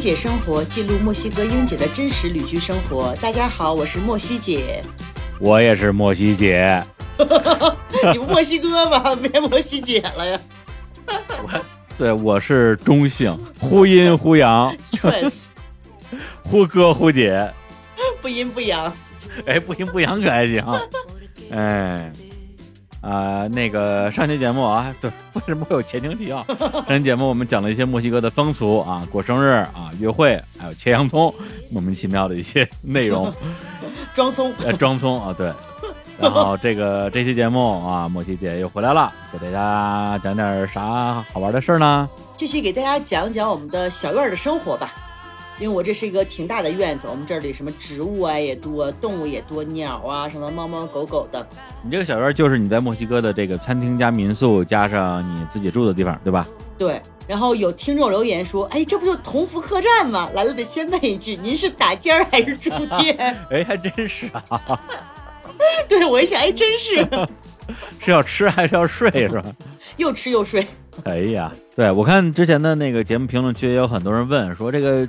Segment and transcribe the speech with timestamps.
[0.00, 3.14] 姐生活记录墨西哥英姐的真实旅居生活。
[3.20, 4.82] 大家好，我是墨西姐。
[5.38, 6.82] 我也是墨西姐。
[8.10, 9.14] 你不墨西哥吗？
[9.14, 10.40] 别墨西姐了呀。
[11.06, 11.62] 我
[11.98, 14.74] 对，我是中性，忽阴忽阳。
[14.92, 15.44] Trans，
[16.44, 17.52] 忽哥忽姐。
[18.22, 18.90] 不阴不阳。
[19.44, 20.64] 哎，不阴不阳可还行？
[21.50, 22.10] 哎。
[23.00, 26.44] 啊，那个上期节目啊，对，为什么会有前情提要？
[26.86, 31.34] 上期节目我们讲了一些墨西哥的风俗啊，过生日啊，约会，还有切洋葱，
[31.70, 33.32] 莫名其妙的一些内容。
[34.12, 35.52] 装葱， 呃，装葱啊，对。
[36.20, 42.06] 然后这个这期节目啊，莫西姐又回来了，给大家讲点啥好玩的事儿呢？
[42.36, 44.92] 这期给大家讲讲我们的小院的生活吧。
[45.60, 51.46] 因为我这是一个挺大的院子，我们这里什么植物啊也多，动物也多，鸟啊什么猫猫狗狗的。
[51.84, 56.48] 你这个小院就是你在墨西哥的这个餐厅加民宿加上你自己住的地方，对吧？
[56.78, 57.00] 对。
[57.28, 63.16] 然后有听众留言说：“哎，这不就是同福客栈吗？”来了得先问一句：“您是打尖儿还是住店？”
[63.52, 64.80] 哎，还真是啊。
[65.86, 67.06] 对，我一想，哎，真是。
[68.00, 69.44] 是要吃还是要睡是吧？
[69.96, 70.66] 又吃又睡。
[71.04, 75.06] 哎呀，对我看之前的那个节目评论区也有很多人问说这个。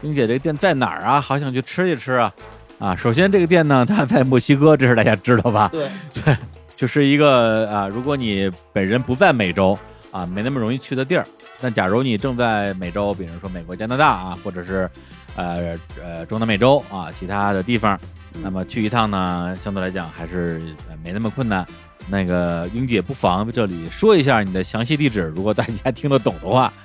[0.00, 1.20] 冰姐，这个店在哪儿啊？
[1.20, 2.32] 好想去吃一吃啊！
[2.78, 5.68] 啊，首先这个店呢， 它在墨西哥，这是大家知道吧？
[5.72, 5.90] 对
[6.24, 6.36] 对，
[6.74, 9.78] 就是一个啊，如果你本人不在美洲
[10.10, 11.26] 啊，没那么容易去的地儿。
[11.60, 14.90] 那假如你正在美洲，比如说美国、加拿大啊，或者是
[15.36, 18.00] 呃呃中南美洲啊，其他的地方，
[18.42, 20.62] 那么去一趟呢，相对来讲还是
[21.04, 21.66] 没那么困难。
[22.08, 26.72] 那个英姐不妨这里说一下你的详细地址，如果大家听得懂的话。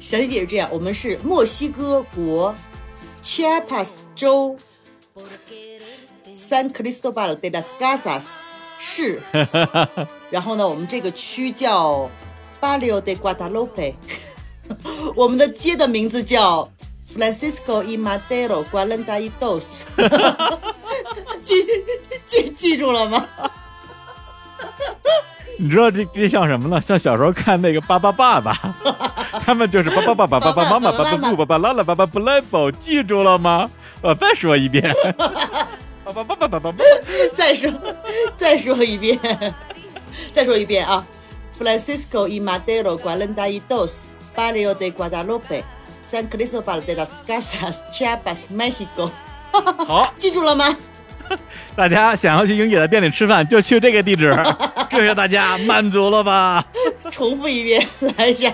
[0.00, 2.54] 详细解释这样：我们是墨西哥国
[3.22, 4.56] Chiapas 州
[6.36, 8.24] San Cristobal de las Casas
[8.78, 9.20] 市，
[10.30, 12.10] 然后呢，我们这个区叫
[12.60, 13.94] Barrio de Guadalupe，
[15.14, 16.68] 我们的街的名字叫
[17.16, 19.78] Francisco y Madero Guaranda y Dos，
[21.42, 21.64] 记
[22.26, 23.28] 记记住了吗？
[25.58, 26.80] 你知道这这像什么呢？
[26.80, 28.52] 像小时候看那个《巴巴爸爸》，
[29.44, 33.70] 他们就是“爸爸爸爸爸爸妈妈爸爸不爸爸拉拉爸爸不来宝”，记住了吗？
[34.02, 34.94] 我再说一遍
[36.04, 36.84] ，“爸爸爸爸爸爸爸”，
[37.34, 37.72] 再说
[38.36, 39.18] 再说一遍，
[40.32, 41.04] 再说一遍啊
[41.58, 44.04] ！Francisco y Madero cuarenta y dos
[44.36, 45.62] barrio de Guadalupe
[46.02, 49.10] San Cristóbal de las Casas Chiapas México。
[49.86, 50.76] 好，记住了吗？
[51.76, 54.34] 大家想要去英姐的店里吃饭，就去这个地址。
[54.90, 56.64] 谢谢大家，满足了吧？
[57.10, 57.84] 重复一遍，
[58.16, 58.52] 来一下。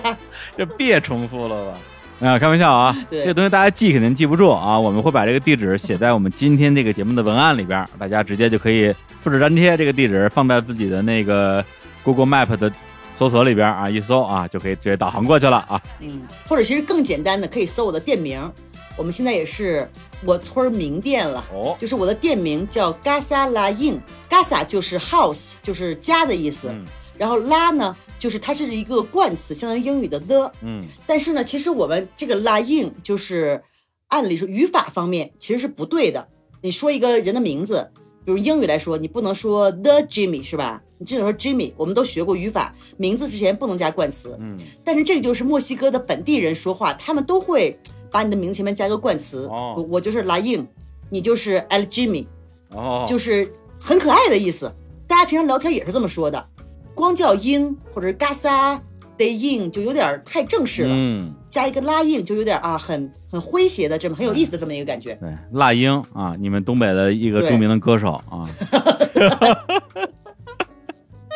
[0.57, 2.27] 就别重复了吧？
[2.27, 2.95] 啊，开玩笑啊！
[3.09, 4.79] 这个东西大家记肯定记不住啊。
[4.79, 11.63] 我们会把这个地址写在我们今天这个节目的文案里边，大家直接就可以复制粘贴这个地址，放在自己的那个
[12.03, 12.71] Google Map 的
[13.15, 15.81] 搜索里边啊，一搜啊，就可以直接导航过去了啊。
[15.99, 18.51] 嗯，或者其实更简单的，可以搜我的店名。
[19.01, 19.89] 我们现在也是
[20.23, 26.71] 我村名店了，哦，就是我的店名叫 Gasa La In，Gasa 就是 house，就是家的意思，
[27.17, 33.63] 然后拉呢，就是它是一个冠词，相当于英语的 the，嗯，但是呢，其实我们这个 La In 就是
[34.09, 36.27] 按理说语法方面其实是不对的。
[36.61, 37.89] 你说一个人的名字，
[38.23, 40.79] 比如英语来说，你不能说 the Jimmy 是吧？
[40.99, 41.73] 你只能说 Jimmy。
[41.75, 47.79] 我们都学过语法，名字之前不能加冠词，嗯，但是这个就是墨西哥的本地人说话，他们都会。
[48.11, 50.67] 把你的名字前面加个冠词，我我就是拉英，
[51.09, 52.27] 你就是 El Jimmy，
[52.69, 53.49] 哦，就是
[53.79, 54.71] 很可爱的意思。
[55.07, 56.45] 大家平常聊天也是这么说的，
[56.93, 58.81] 光叫英或者是嘎萨
[59.17, 65.15] 的英就有点太正式了，嗯，加一个拉英就有点啊很很诙谐的这么很有意思的这么一个感觉。
[65.15, 68.47] 对，辣英啊，你们东北的一个著名的歌手啊。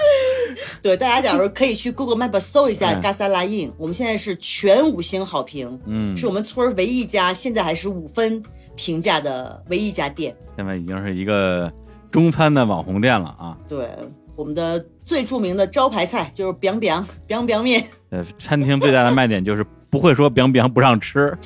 [0.81, 8.41] 对，大家假如可以去 Google Map 搜一下 Gasa La In，我们现在是全五星好评，嗯，是我们村唯一一家现在还是五分
[8.75, 10.35] 评价的唯一一家店。
[10.55, 11.71] 现在已经是一个
[12.11, 13.57] 中餐的网红店了啊！
[13.67, 13.89] 对，
[14.35, 17.83] 我们的最著名的招牌菜就是 biang biang biang biang 面。
[18.11, 21.37] 呃，餐厅最大的卖点就是不会说 biang biang 不让吃，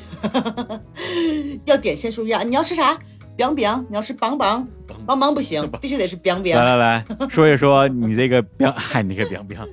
[1.65, 2.97] 要点先说一下你要吃啥。
[3.39, 4.68] Biang biang，你要是邦邦
[5.06, 6.57] 邦邦不行，必须得是 biang biang。
[6.57, 9.65] 来来来 说一说你这个 biang，嗨，你个 biang biang，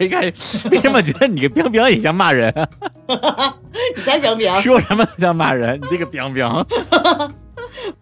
[0.00, 2.50] 你看为什么觉得你个 biang biang 也像骂人？
[3.94, 5.78] 你才 biang biang，说什么像骂人？
[5.82, 6.64] 你这个 biang biang，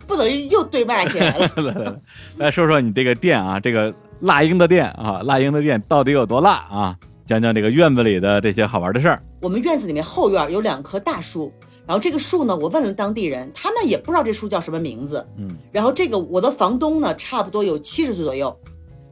[0.06, 1.50] 不能又对骂起来了。
[1.56, 1.94] 来来来，
[2.36, 6.96] 来说说你这个店啊，这个辣英的店啊，辣英的店到底有多辣啊？
[7.26, 9.20] 讲讲这个院子里的这些好玩的事儿。
[9.40, 11.52] 我们院子里面后院有两棵大树。
[11.90, 15.26] 然后这个树呢，我问了当地人，他们也不知道这树叫什么名字。
[15.36, 18.56] 嗯，然后这个我的房东呢，差不多有七十岁左右，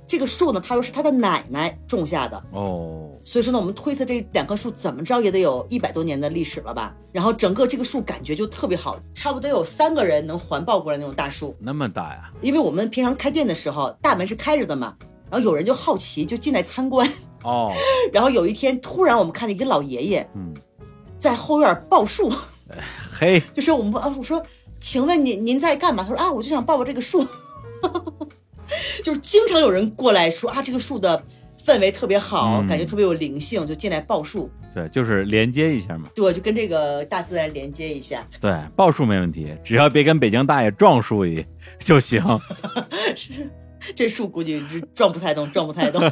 [0.06, 6.94] 这个树呢，他说是他的奶奶种下的哦，所以说呢，我们推测这两棵树怎么着也得有一百多年的历史了吧。
[7.10, 12.30] 然后整个这个树感觉就特别好，差不多有三个人能环抱过来那种大树，那么大呀？
[12.40, 14.94] 因为我们平常开店的时候大门是开着的嘛，
[15.28, 17.10] 然后有人就好奇就进来参观
[17.42, 17.72] 哦。
[18.14, 20.54] 然后有一天突然我们看见一个老爷爷，嗯，
[21.18, 22.30] 在后院抱树，
[23.12, 24.44] 嘿，就说我们啊，我说，
[24.78, 26.02] 请问您您在干嘛？
[26.02, 27.26] 他说啊，我就想抱抱这个树。
[29.02, 31.24] 就是经常有人过来说啊，这个树的
[31.64, 34.50] 氛围特别好，感觉特别有灵性，就进来抱树。
[34.74, 36.08] 对，就是连接一下嘛。
[36.14, 38.26] 对，就跟这个大自然连接一下。
[38.40, 41.44] 对，抱树没问题，只要别跟北京大爷撞树一
[41.80, 42.22] 就行。
[43.16, 43.50] 是，
[43.94, 44.62] 这树估计
[44.94, 46.02] 撞不太动，撞不太动。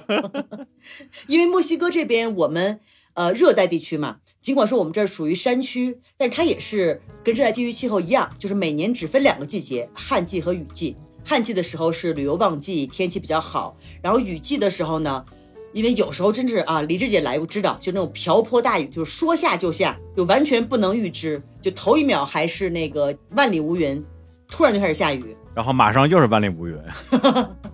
[1.27, 2.81] 因为墨西哥这边我们
[3.17, 10.95] 呃热带地区嘛，尽管说我们这儿属于山区，但是它也是跟热带地区气候一样，就是每年只分两个季节，旱季和雨季。
[11.25, 13.77] 旱季的时候是旅游旺季，天气比较好。
[14.01, 15.25] 然后雨季的时候呢，
[15.73, 21.43] 因为有时候真是啊，李志姐来过知道，就那种瓢泼大雨，就是说下就下，就完全不能预知。
[21.61, 24.05] 就头一秒还是那个万里无云，
[24.47, 26.79] 突然就开始下雨，然后马上又是万里无云。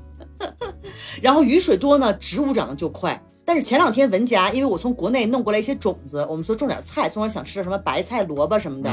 [1.20, 3.22] 然后雨水多呢，植物长得就快。
[3.44, 8.90] 但是前两天文佳，因为我从国内弄过来一些种子，我们说种点菜，种点想吃的什么白菜、萝卜什么的，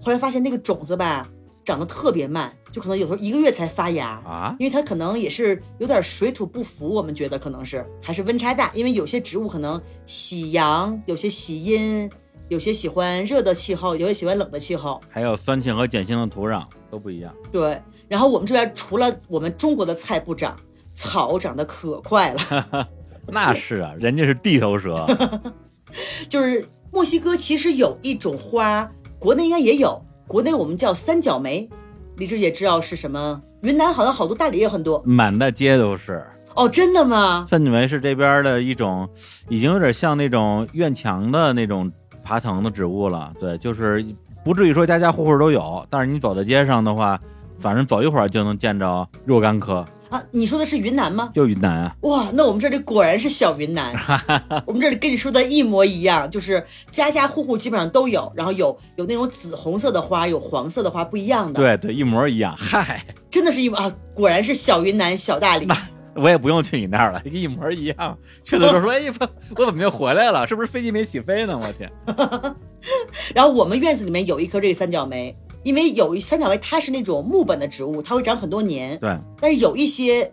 [0.00, 1.28] 后来发现那个种子吧。
[1.64, 12.08] 长得特别慢，就可能有时候一个月才发芽啊，因为它可能也是有点水土不服，我们觉得可能是还是温差大，因为有些植物可能喜阳，有些喜阴，
[12.48, 17.34] 有些喜欢热的气候，有些喜欢冷的气候，还有酸性和碱性的土壤都不一样。
[17.50, 20.56] 对，然后我们这边除了我们中国的菜不长，
[20.94, 22.88] 草长得可快了。
[23.28, 25.06] 那是啊，人家是地头蛇。
[26.28, 28.88] 就是墨西哥其实有一种花，
[29.18, 30.00] 国内应该也有。
[30.26, 31.68] 国内我们叫三角梅，
[32.16, 33.40] 李志也知道是什么。
[33.62, 36.24] 云南好像好多，大理也很多，满大街都是。
[36.54, 37.46] 哦，真的吗？
[37.48, 39.08] 三角梅是这边的一种，
[39.48, 41.90] 已经有点像那种院墙的那种
[42.24, 43.32] 爬藤的植物了。
[43.38, 44.04] 对，就是
[44.44, 47.18] 不至于说家家户户都有，但是你走在街上的话，
[47.58, 49.84] 反正走一会儿就能见着若干棵。
[50.08, 51.30] 啊，你说的是云南吗？
[51.34, 51.96] 就云南啊！
[52.02, 53.92] 哇，那我们这里果然是小云南。
[54.66, 61.60] 我们这里跟你说的一模一样，就是家家户户基本上都有，然后有有那种紫红色的花，有黄色的花，不一样的。
[61.60, 62.54] 对对，一模一样。
[62.56, 63.92] 嗨，真的是一模啊！
[64.14, 65.66] 果然是小云南小大理。
[66.14, 68.16] 我也不用去你那儿了，一模一样。
[68.42, 69.02] 去的时候说，哎，
[69.56, 70.46] 我怎么又回来了？
[70.48, 71.58] 是不是飞机没起飞呢？
[71.60, 71.90] 我天！
[73.34, 75.36] 然后我们院子里面有一棵这个三角梅。
[75.66, 78.96] 因为有一三角梅，它是那种木本的植物，它会长很多年。
[79.00, 79.18] 对。
[79.40, 80.32] 但是有一些，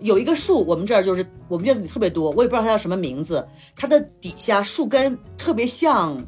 [0.00, 3.46] 有一个树，我们这儿就是我们院子里特别多，我也不知道它叫什么名字。
[3.76, 6.20] 它的底下树根特别像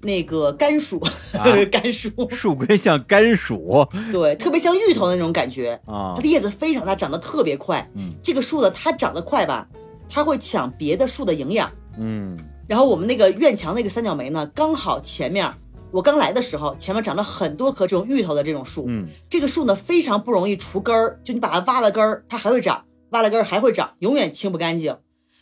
[0.00, 1.00] 那个甘薯，
[1.70, 2.10] 甘薯。
[2.32, 3.86] 树根像甘薯。
[4.10, 6.14] 对，特别像芋头的那种感觉啊。
[6.16, 7.88] 它的叶子非常大，长得特别快。
[7.94, 8.12] 嗯。
[8.20, 9.64] 这个树呢，它长得快吧，
[10.08, 11.70] 它会抢别的树的营养。
[12.00, 12.36] 嗯。
[12.66, 15.48] 然后我们那个院墙那个三角梅呢，刚好前面。
[15.96, 18.84] 我刚来的时候，前面长了很多棵这种芋头的这种树。
[18.86, 22.82] 嗯，这个树呢非常不容易除根儿，就你把它挖了根儿，它还会长；
[23.12, 24.94] 挖了根儿还会长，永远清不干净。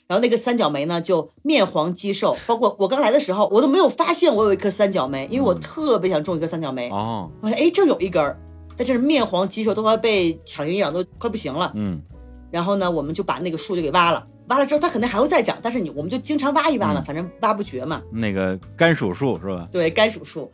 [0.07, 6.89] 然后那个三角梅呢就面黄肌瘦，包括我刚来的时候，我都没有发现我有一棵三角梅，因为我特别想种一棵三角梅。
[6.91, 8.39] 哦，我说哎，这有一根儿，
[8.77, 11.73] 但是面黄肌瘦，都快被抢营养，都快不行了。
[11.75, 12.01] 嗯，
[12.53, 14.25] 然后呢，我们就把那个树就给挖了。
[14.49, 18.03] 挖了之后，它可能还会再长，但是你我们就经常挖一挖嘛，反正挖不绝嘛。
[18.13, 19.69] 那个甘薯树是吧？
[19.73, 20.51] 对，甘薯树。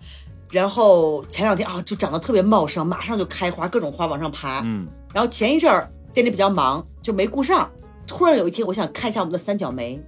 [0.50, 4.62] 然后前两天啊，就长得特别茂盛，马上就开花，各种花往上爬。
[4.64, 4.86] 嗯。
[5.12, 7.70] 然后前一阵儿店里比较忙，就没顾上。
[8.06, 10.00] 突然有一天，我想看一下我们的三角梅，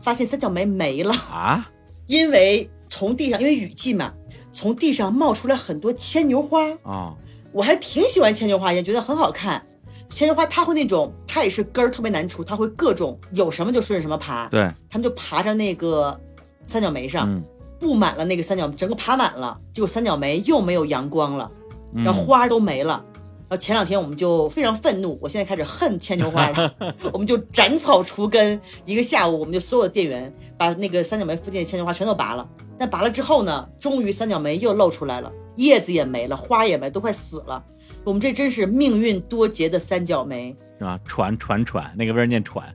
[0.00, 1.70] 发现三角梅没了啊！
[2.06, 4.12] 因为从地上，因为雨季嘛，
[4.52, 7.14] 从地上冒出来很多牵牛花啊。
[7.52, 9.62] 我还挺喜欢牵牛花，也觉得很好看。
[10.10, 14.46] 牵牛花它会那种，它也是根儿特别难除，它会各种有什么就顺着什么爬。
[14.48, 16.20] 对，他们就爬着那个
[16.64, 17.42] 三角梅上，
[17.78, 21.50] 布满了那个三角，整个爬满了，结果三角梅又没有阳光了，
[21.94, 23.02] 然后花都没了。
[23.48, 26.74] 然后前两天我们就非常愤怒，我现在开始恨牵牛花了，
[27.12, 32.48] 我们就斩草除根，一个下午我们就所有的店员把那个三角梅附近的牵牛花全都拔了。
[32.78, 37.62] 但拔了之后呢，终于三角梅又露出来了，叶子也没了，花也没，都快死了。
[38.04, 40.98] 我们这真是命运多劫的三角梅，是吧？
[41.06, 42.74] 喘喘喘，那个味儿念喘，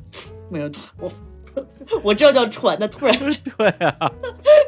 [0.49, 1.11] 没有我
[2.03, 3.17] 我知道叫喘，那突然
[3.57, 4.11] 对啊，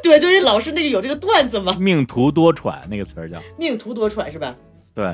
[0.02, 1.76] 对，对于老师那个有这个段子吗？
[1.78, 4.56] 命途多舛那个词儿叫命途多舛是吧？
[4.94, 5.04] 对，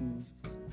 [0.00, 0.24] 嗯，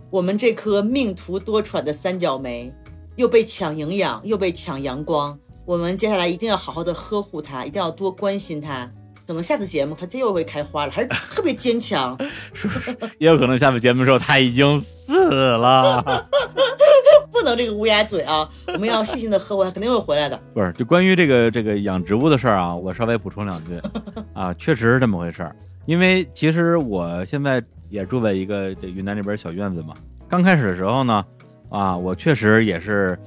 [0.09, 2.73] 我们这颗命途多舛的三角梅
[3.17, 8.89] 又被抢营养，又被抢阳光，我们接下来一定要好好的呵护它，一定要多关心它。
[9.31, 12.17] 可能下次节目它就又会开花了，还是特别坚强。
[13.17, 16.03] 也有可能下次节目的时候它已经死了，
[17.31, 18.49] 不 不能这个乌鸦嘴啊！
[18.67, 20.37] 我们要细心的呵护，它肯定会回来的。
[20.53, 23.79] 不是，就关于这个这个养植物的事儿啊，我稍微补充两句
[24.35, 25.55] 啊，确实是这么回事儿。
[25.85, 29.93] 因为其实我现在也住在一个这云南那边小院子嘛。
[30.27, 31.25] 刚开始的时候呢，
[31.69, 33.17] 啊，我确实也是，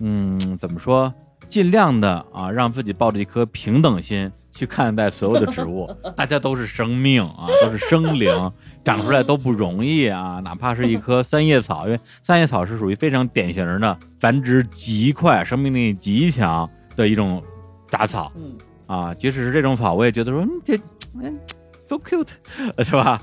[0.00, 1.14] 嗯，怎么说，
[1.48, 5.88] 尽量的啊，让自己抱着一颗平等心去看待所有的植物。
[6.16, 8.32] 大家都是生命啊，都是生灵。
[8.82, 17.42] 长出来都不容易啊，哪怕是一棵三叶草，因为三叶草是属于非常典型的繁殖极快、生命力极强的一种
[17.88, 18.32] 杂草。
[18.36, 20.78] 嗯，啊，即使是这种草，我也觉得说，这，
[21.20, 21.36] 嗯
[21.84, 22.28] ，so cute，
[22.84, 23.20] 是吧？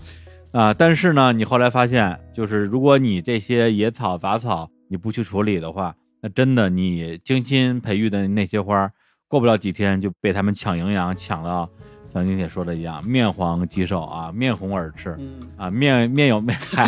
[0.52, 8.92] 啊，但是呢，你后来发现，就是如果你这些野草杂草你不去处理的话，那真的你精心培育的那些花，
[9.34, 11.68] 过不了几天就被他们抢营养抢到。
[12.13, 15.18] 像您姐说的一样，面黄肌瘦啊，面红耳赤，
[15.58, 16.88] 啊，面面有面菜，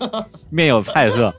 [0.48, 1.30] 面有菜色。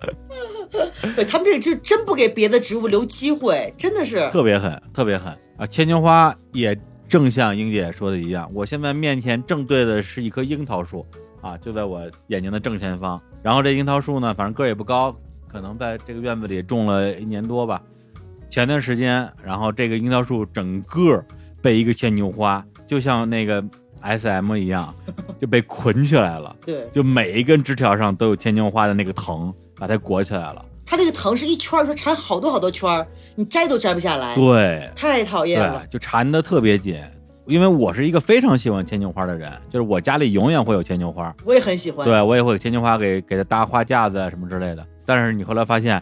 [1.16, 5.66] 对他们这就真不给别的植物留机会，真的是特别狠，特别狠啊！
[5.66, 11.04] 牵牛花也正像英姐说的一样，我现在面前正对的是一棵樱桃树
[11.42, 13.20] 啊，就在我眼睛的正前方。
[13.42, 15.16] 然后这樱桃树呢，反正个儿也不高，
[15.48, 17.82] 可能在这个院子里种了一年多吧。
[18.54, 21.26] 前段时间，然后这个樱桃树整个
[21.60, 22.64] 被一个牵牛花。
[22.86, 23.64] 就像那个
[24.00, 24.94] S M 一样，
[25.42, 26.56] 就被捆起来了。
[26.64, 30.64] 对，就每一根枝条上都有牵牛花的那个藤，把它裹起来了。
[30.86, 34.36] 它这个藤是一圈说缠好多好多圈儿你摘都摘不下来。
[34.36, 35.84] 对，太讨厌了。
[35.88, 37.02] 就缠的特别紧。
[37.48, 41.36] 因为我是一个非常喜欢牵牛花的人，就是我家里永远会有牵牛花。
[41.44, 42.06] 我也很喜欢。
[42.08, 44.86] 对，我也会有牵牛花给给它搭花架子啊什么之类的。
[45.04, 46.00] 但是你后来发现。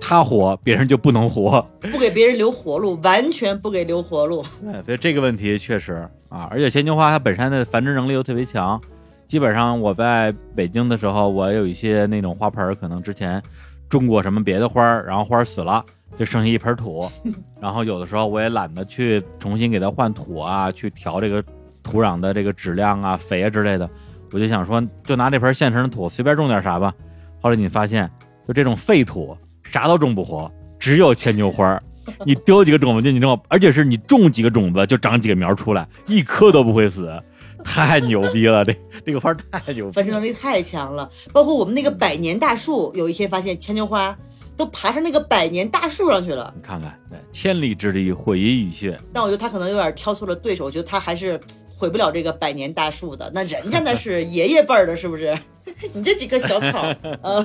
[0.00, 4.44] 他活，别人就不能活，不给别人留活路，完全不给留活路。
[4.62, 8.80] 对，所以这个问题确实啊，而且牵牛花它本身的繁殖能力又特别强，
[9.26, 13.42] 基本上我在北京的时候，我有一些那种花盆，可能之前
[13.88, 15.84] 种过什么别的花，然后花死了，
[16.16, 17.08] 就剩下一盆土，
[17.60, 21.42] 然后有的时候我也懒得去重新给它换土啊，去调这个
[21.82, 23.88] 土壤的这个质量啊、肥啊之类的，
[24.32, 26.94] 我就想说，就拿这盆现成的土随便种点啥吧。
[27.40, 28.10] 后来你发现，
[28.46, 29.36] 就这种废土。
[29.70, 31.80] 啥都种不活，只有牵牛花。
[32.24, 37.20] 你丢几个种子进去之后，而且是你种几个种子就长几个苗出来，一棵都不会死，
[37.64, 38.64] 太牛逼了！
[38.64, 41.10] 这这个花太牛，繁殖能力太强了。
[41.32, 44.16] 包括我们那个百年大树，有一天发现牵牛花
[44.56, 46.54] 都爬上那个百年大树上去了。
[46.54, 46.96] 你看看，
[47.32, 48.96] 千里之堤毁于蚁穴。
[49.12, 51.40] 但我觉得他可能有点挑错了对手，我觉得他还是
[51.74, 53.28] 毁不了这个百年大树的。
[53.34, 55.36] 那人家那是爷爷辈儿的，是不是？
[55.92, 56.86] 你这几棵小草，
[57.22, 57.44] 呃。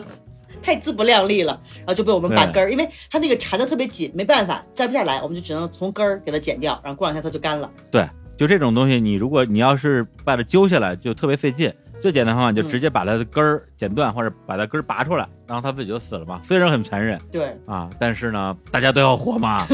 [0.61, 7.69] 太自不量力了，然后就被我们把根儿，因为它那个缠的特别紧，没办法摘不下来，我们就只能从根儿给它剪掉，然后过两天它就干了。
[7.91, 11.73] 对，就这种东西，你如果你要是把它揪下来，就特别费劲。
[12.01, 16.41] 最简单方法就直接把它的根儿剪断，或者把它根儿拔出来，然后它自己就死了嘛。
[16.43, 19.63] 虽然很残忍，对啊，但是呢，大家都要活嘛。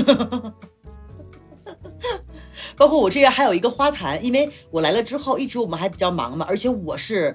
[2.75, 7.33] 包括我这边还有一个花坛，因为我来了之后，一直我们还比较忙嘛，而且我是。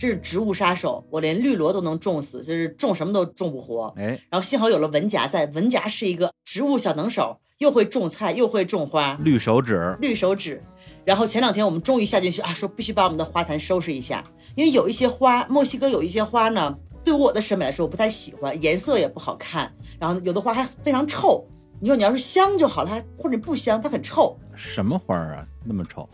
[0.00, 3.92] 这是植物杀手，我连绿萝都能种死，就是种什么都种不活。
[3.98, 10.64] 哎，然后幸好有了文夹在，文夹是一个植物小能手，又会种菜又会种花，绿手指，绿手指。
[11.04, 21.46] 然后前两天我们终于下进去啊，说必须把我们的花坛收拾一下，因为有一些花，墨西哥有一些花呢，对我的审美来说我不太喜欢，颜色也不好看，然后有的花还非常臭。
[21.78, 24.34] 你说你要是香就好它，或者不香，它很臭。
[24.54, 26.08] 什么花啊，那么臭？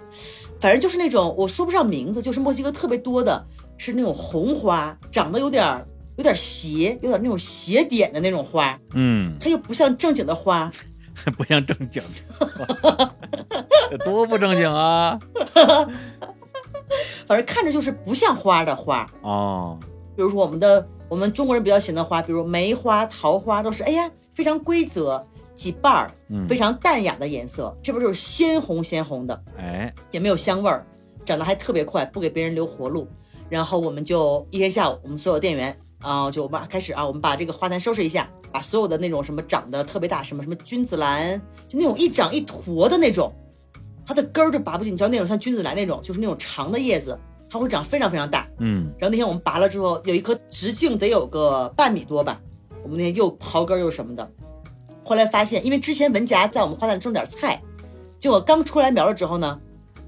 [0.60, 3.46] 反正就是那种我说不上名字，就是墨西哥特别多的。
[3.78, 5.84] 是那种红花，长得有点
[6.16, 8.78] 有点斜，有点那种斜点的那种花。
[8.94, 10.70] 嗯，它又不像正经的花，
[11.36, 12.02] 不像正经
[13.90, 15.18] 的， 多不正经啊！
[17.26, 19.78] 反正看着就是不像花的花哦。
[20.14, 26.10] 比如说我们的我们中国人比较喜欢的花，比如梅花、桃花，都是哎呀非常规则几瓣儿，
[26.48, 27.76] 非常淡雅的颜色。
[27.82, 29.42] 这不就是鲜红鲜红的？
[29.58, 30.86] 哎，也没有香味儿，
[31.24, 33.08] 长得还特别快，不给别人留活路。
[33.48, 43.32] 然后我们就一天下午，我们所有店员啊，就我们开始啊，我们把这个花坛收拾一下，把所有的那种什么长得特别大，什么什么君子兰，就那种一长一坨的那种，
[44.06, 48.48] 它的根儿就拔不进，你知道那种像君子兰那种，就是那种长的叶子，它会长非常非常大。
[48.58, 48.92] 嗯。
[48.98, 52.40] 然后那天我们拔了之后，有一棵直径得有个半米多吧，
[52.82, 54.28] 我们那天又刨根又什么的，
[55.04, 57.62] 后来发现，因为之前文夹在我们花坛种点菜，
[58.18, 59.58] 结果刚出来苗了之后呢，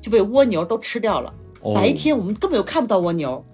[0.01, 1.33] 就被蜗牛都吃掉了。
[1.75, 3.45] 白天我们根本就看不到蜗牛，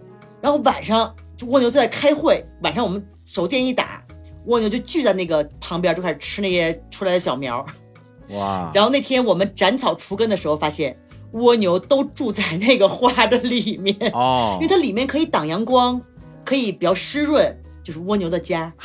[0.40, 2.44] 然后晚上就蜗牛就在开会。
[2.62, 4.02] 晚上我们手电一打，
[4.46, 7.64] 蜗牛就聚在那个旁边，就开始吃那些出来的小苗。
[8.30, 8.70] 哇！
[8.74, 10.98] 然后那天我们斩草除根的时候，发现
[11.32, 16.00] 蜗牛都住在那个花的里面哦，因为它里面可以挡阳光，
[16.44, 18.72] 可以比较湿润，就是蜗牛的家。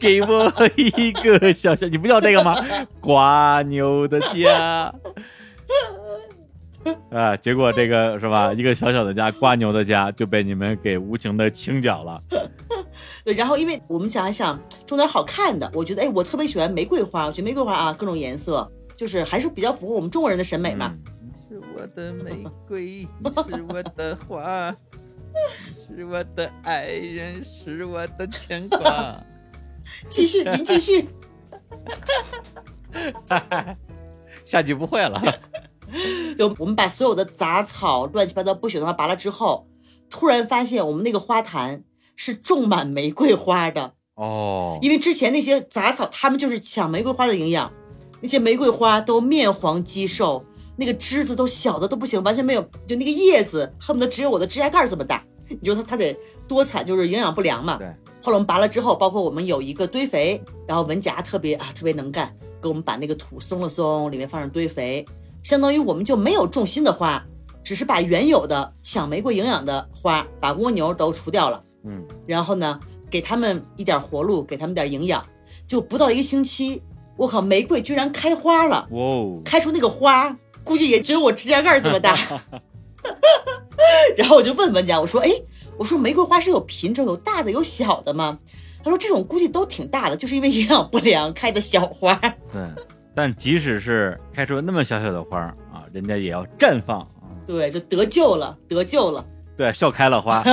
[0.00, 2.56] 给我一个小小，你不要这个吗？
[3.00, 4.92] 瓜牛的家。
[7.10, 8.52] 啊，结果这个 是吧？
[8.52, 12.22] 一个小小的家，瓜牛的家就被你们给无情的清剿了。
[13.24, 20.94] 对，然后因为我们想一想种点好看的，我觉得哎，我特别喜欢玫瑰花，我觉得玫瑰花啊，各种颜色，就是还是比较符合我们中国人的审美嘛。
[21.20, 24.74] 你是我的玫瑰，你是我的花，
[25.88, 29.20] 你是我的爱人，是我的牵挂。
[30.08, 31.08] 继续，您继续。
[34.44, 35.20] 下句不会了。
[36.38, 39.66] 就我们把所有的杂草、乱七八糟不喜欢的拔了之后，
[40.10, 41.84] 突然发现我们那个花坛
[42.16, 44.78] 是种满玫瑰花的哦。
[44.82, 47.72] 因为之前那些杂草，它们就是抢玫瑰花的营养，
[48.20, 50.44] 那些玫瑰花都面黄肌瘦，
[50.76, 55.24] 那个枝子都小的都不行，完全没有，就那个叶子恨不得只有我的指甲盖这么大。
[55.48, 56.16] 你说它它得
[56.48, 57.76] 多惨，就是营养不良嘛。
[57.76, 57.86] 对。
[58.22, 65.04] 后来我们拔了之后，包括我们有一个堆肥，然后文甲特别啊特别能干，给我们把那个土松了松，里面放上堆肥。
[65.44, 67.22] 相当于我们就没有种新的花，
[67.62, 71.62] 只是把原有的抢玫瑰营养的花，把蜗牛都除掉了。
[71.84, 75.24] 嗯，然后呢，给他们一点活路，给他们点营养，
[75.66, 76.82] 就不到一个星期，
[77.18, 78.88] 我靠，玫瑰居然开花了！
[78.90, 80.34] 哇，开出那个花，
[80.64, 82.16] 估计也只有我指甲盖这么大。
[84.16, 85.30] 然后我就问文佳，我说，哎，
[85.76, 88.38] 我说玫瑰花是有品种，有大的，有小的吗？
[88.82, 92.14] 他说这种估计都挺大的，就是因为营养不良开的小花。
[92.50, 92.62] 对。
[93.14, 95.38] 但即使是开出那么小小的花
[95.72, 97.30] 啊，人家也要绽放啊！
[97.46, 99.24] 对，就得救了，得救了。
[99.56, 100.42] 对，笑开了花。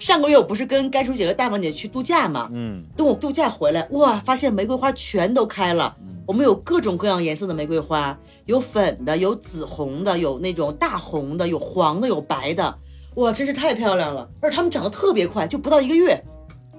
[0.00, 2.48] 上个月我不是跟甘叔姐和大王姐去度假嘛？
[2.52, 2.84] 嗯。
[2.96, 5.96] 等我度假回来，哇，发现玫瑰花全都开了。
[6.26, 12.78] 我们有各种各样颜色的玫瑰花，有粉的，有紫红的，有那种大红的，有黄的，有白的。
[13.14, 14.28] 哇，真是太漂亮了！
[14.42, 16.22] 而且它们长得特别快，就不到一个月，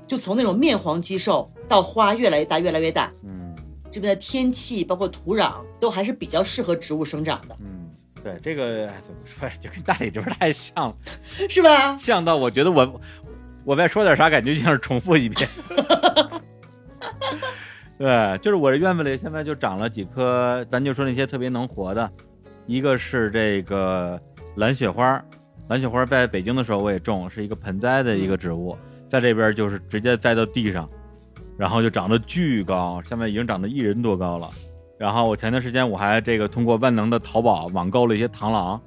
[0.06, 3.12] 就从那种面黄肌瘦到花越来越大，越来越大。
[3.24, 3.49] 嗯。
[3.92, 7.56] 这边的天气包括土壤都还是比较适合植物生长的。
[7.60, 7.90] 嗯，
[8.24, 10.96] 对，这个怎么说呀，就跟大理这边太像了，
[11.50, 11.98] 是吧？
[11.98, 13.02] 像到我觉得我
[13.64, 15.48] 我再说点啥，感觉就像是重复一遍。
[17.98, 22.10] 对，就是我这院子里现在就长了几棵，咱就说那些特别能活的，
[22.66, 24.18] 一个是这个
[24.56, 25.22] 蓝雪花，
[25.68, 28.78] 蓝雪花在北京的时候我也种，是一个盆栽的一个植物，
[29.10, 30.90] 在这边就是直接栽到地上。
[31.60, 34.48] 然后就长得巨高，现在已经长得一人多高了。
[34.98, 38.82] 然后我前段时间我还这个通过万能的淘宝网购了一些螳螂，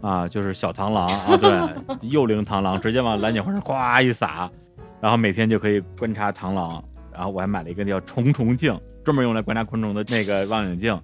[0.00, 1.50] 啊，就是小螳螂啊，对，
[2.08, 4.50] 幼龄螳螂，直接往蓝景花上咵一撒，
[4.98, 6.82] 然后每天就可以观察螳螂。
[7.12, 10.98] 然后我还买了一个叫虫虫镜，专门用来观察昆虫的那个望远镜。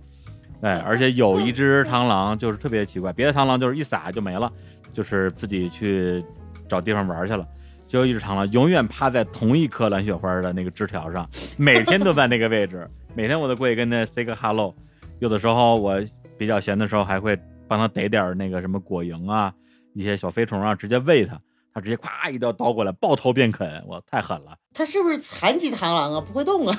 [0.62, 4.50] 对，而且有一只螳螂就是特别奇怪，别的螳螂就是一撒就没了，
[4.94, 6.24] 就是自己去
[6.66, 7.46] 找地方玩去了。
[7.92, 11.28] 就一只螳螂永远趴在同一棵蓝雪花的那个枝条上，
[11.58, 14.74] 每天都在那个位置，每天我都过去跟它 say 个 hello。
[15.18, 16.02] 有的时候我
[16.38, 19.52] 比较闲的时候，还会帮它逮点那个什么果蝇啊，
[19.92, 21.38] 一些小飞虫啊，直接喂它，
[21.74, 24.56] 它直接咵一刀刀过来，抱头便啃，我太狠了。
[24.72, 26.20] 它是不是残疾螳螂啊？
[26.22, 26.74] 不会动啊？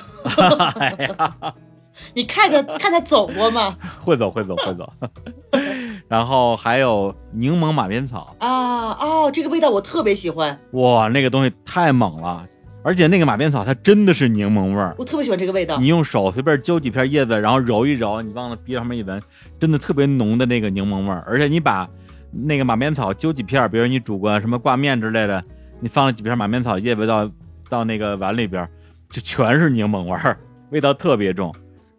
[2.12, 3.78] 你看着看它走过吗？
[4.02, 4.92] 会走，会走，会走。
[6.14, 12.46] 然后还有柠檬马鞭草啊哦，这个味道我特别喜欢哇，那个东西太猛了，
[12.84, 15.76] 而且那个马鞭草它真的是柠檬味儿，我特别喜欢这个味道。
[15.78, 19.20] 你用手随便揪几片叶子，然后揉一揉，你往鼻子上面一闻，
[19.58, 21.24] 真的特别浓的那个柠檬味儿。
[21.26, 21.90] 而且你把
[22.30, 25.42] 那个马鞭草揪几片，比如你煮个什么挂面之类的，
[25.80, 27.28] 你放了几片马鞭草叶子到
[27.68, 28.68] 到那个碗里边，
[29.10, 30.38] 就全是柠檬味儿，
[30.70, 31.52] 味道特别重。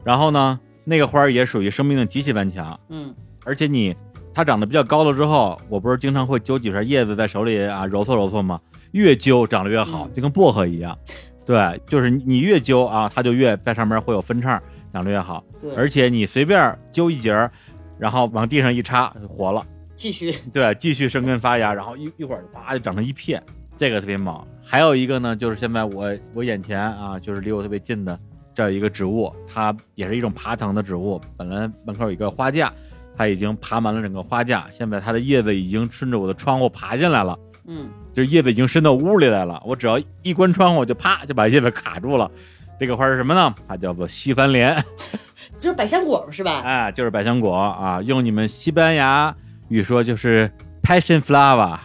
[0.05, 3.13] 然后呢，那个花儿也属于生命力极其顽强，嗯。
[3.47, 3.95] 而且你
[4.35, 8.59] 它长得比较高了之后，我不是经常会揪几片叶子在手里啊揉搓揉搓吗？
[8.91, 10.97] 越揪长得越好，就跟薄荷一样。
[11.47, 15.41] 对，就是你越揪啊，它就越在上面会有分叉，长得越好。
[15.77, 17.49] 而且你随便揪一节，
[17.97, 19.65] 然后往地上一插，活了。
[19.95, 20.35] 继续。
[20.51, 23.41] 对，继续生根发芽，然后一一会儿啪就长成一片，
[23.77, 24.45] 这个特别猛。
[24.61, 28.19] 还有一个呢，就是现在我我眼前啊，就是离我特别近的
[28.53, 31.21] 这有一个植物，它也是一种爬藤的植物。
[31.37, 32.73] 本来门口有一个花架。
[33.17, 37.37] 它已经爬满了整个花架，现在它的叶子已经顺着我的窗户爬进来了。
[37.67, 39.61] 嗯，就是叶子已经伸到屋里来了。
[39.65, 42.29] 我只要一关窗户，就啪就把叶子卡住了。
[42.79, 43.55] 这个花是什么呢？
[43.67, 44.83] 它叫做西番莲，
[45.61, 46.61] 就是百香果是吧？
[46.63, 48.01] 哎，就是百香果啊。
[48.01, 49.33] 用你们西班牙
[49.69, 50.51] 语说就是
[50.83, 51.77] passion flower。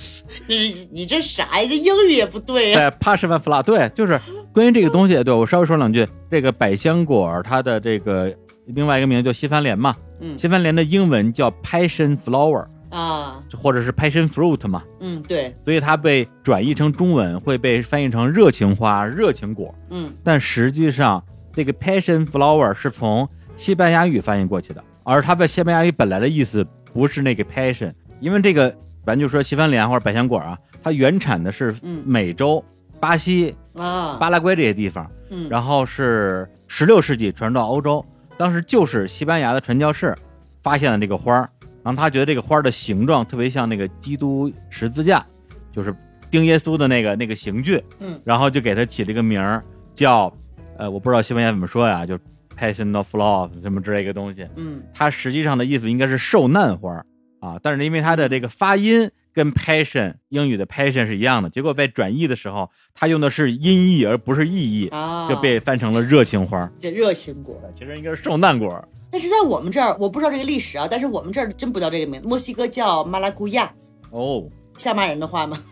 [0.48, 1.68] 你你这啥呀？
[1.68, 2.90] 这英语也不对呀。
[2.90, 4.18] 对，passion flower，对，就是
[4.52, 6.08] 关于这个东西，对我稍微说两句。
[6.30, 8.34] 这个百香果它的这个
[8.68, 9.94] 另外一个名字叫西番莲嘛。
[10.20, 32.64] 嗯，西番莲的英文叫 passion flower 啊，或者是 passion fruit 嘛，嗯，对，所以它被转译成中文会被翻译成热情花、热情果，嗯，但实际上这个 passion flower 是从西班牙语翻译过去的，而它在西班牙语本来的意思不是那个 passion，因为这个咱就说西番莲或者百香果啊，它原产的是美洲、
[32.98, 38.04] 巴西啊、巴拉圭这些地方，嗯，然后是十六世纪传到欧洲，
[38.38, 40.16] 当时就是西班牙的传教士
[40.62, 41.50] 发现了这个花儿。
[41.84, 45.24] 然后他觉得这个花儿的形状特别像那个基督十字架，
[45.72, 45.94] 就是
[46.30, 50.30] 钉耶稣的那个那个刑具，嗯，然后就给它起了一个名儿叫，
[50.76, 52.18] 呃，我不知道西班牙怎么说呀，就
[52.58, 57.02] Passion of Love 什么之类一个东西，嗯，它实际上的意思应该是受难花
[57.40, 68.84] 啊，但是因为它的这个发音跟 Passion 英语的 Passion 是一样的，结果在转译的时候，它用的是音译而不是意译，啊，就被翻成了热情花，这热情果，其实应该是受难果。
[69.12, 73.72] 但是在我们这儿，我不知道这个历史啊，但是我们这儿真不叫这个名字，墨西哥叫马拉古亚。
[74.10, 74.42] 哦，
[74.76, 75.56] 像骂人的话吗？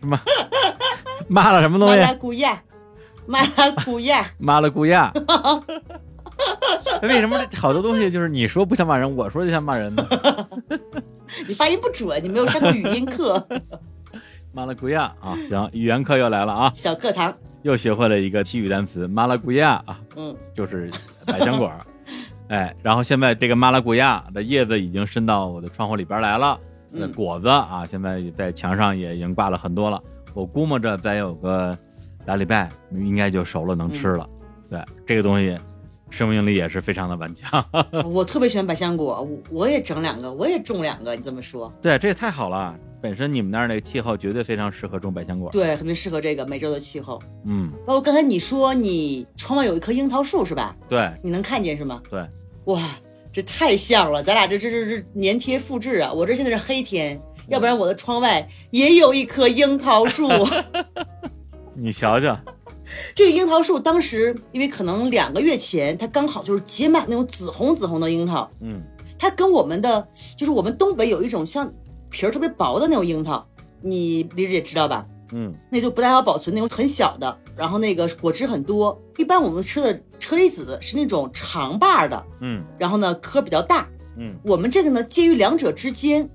[0.00, 0.18] 什么？
[1.28, 2.00] 骂了什么东西？
[2.00, 2.62] 马拉古亚，
[3.26, 5.12] 马拉古亚， 马拉古亚。
[7.02, 10.02] 为什么好多东西就是你说不像骂人，我说就像骂人呢？
[11.48, 13.46] 你发音不准，你没有上过语音课。
[14.54, 17.34] 马拉古亚啊，行，语言课又来了啊，小课堂。
[17.62, 20.90] 又学会了一个体语单词，马拉古亚啊，嗯，就是
[21.26, 21.72] 百香果，
[22.48, 26.58] 哎，然后现在这个马拉古亚的叶子已经伸到我的窗户里边来了，
[26.90, 30.02] 那果子啊，现在在墙上也已经挂了很多了，
[30.34, 31.76] 我估摸着再有个
[32.26, 34.28] 俩礼拜应该就熟了，能吃了。
[34.68, 35.56] 对，这个东西
[36.12, 37.64] 生命力也是非常的顽强。
[38.04, 41.72] 我特别喜欢百香果，我我也整两个，我也种两个，你这么说？
[41.80, 42.76] 对，这也太好了。
[43.00, 47.20] 本身你们那儿那个气候绝对非常适合种百香果，对，肯定适合这个美洲的气候。
[47.46, 50.76] 嗯，包括刚才你说你窗外有一棵樱桃树是吧？
[50.88, 52.00] 对，你能看见是吗？
[52.08, 52.24] 对，
[52.66, 52.80] 哇，
[53.32, 56.12] 这太像了，咱俩这这这这粘贴复制啊！
[56.12, 60.28] 我这现在是黑天，要不然我的窗外也有一棵樱桃树。
[61.74, 62.38] 你瞧瞧，
[63.14, 68.82] 这个樱桃树当时因为可能两个月前它刚好就是结满那种紫红紫红的樱桃，嗯，
[69.18, 71.72] 它跟我们的就是我们东北有一种像。
[72.14, 73.42] 皮儿特别薄的那种樱桃，
[73.80, 75.06] 你李姐知道吧？
[75.32, 79.00] 嗯，那就不太好保存，那种很小的，然后那个果汁很多。
[79.16, 86.28] 一般我们吃的车厘子是那种长把的，嗯，然后呢壳比较大，嗯，我们这个呢介于两者之间，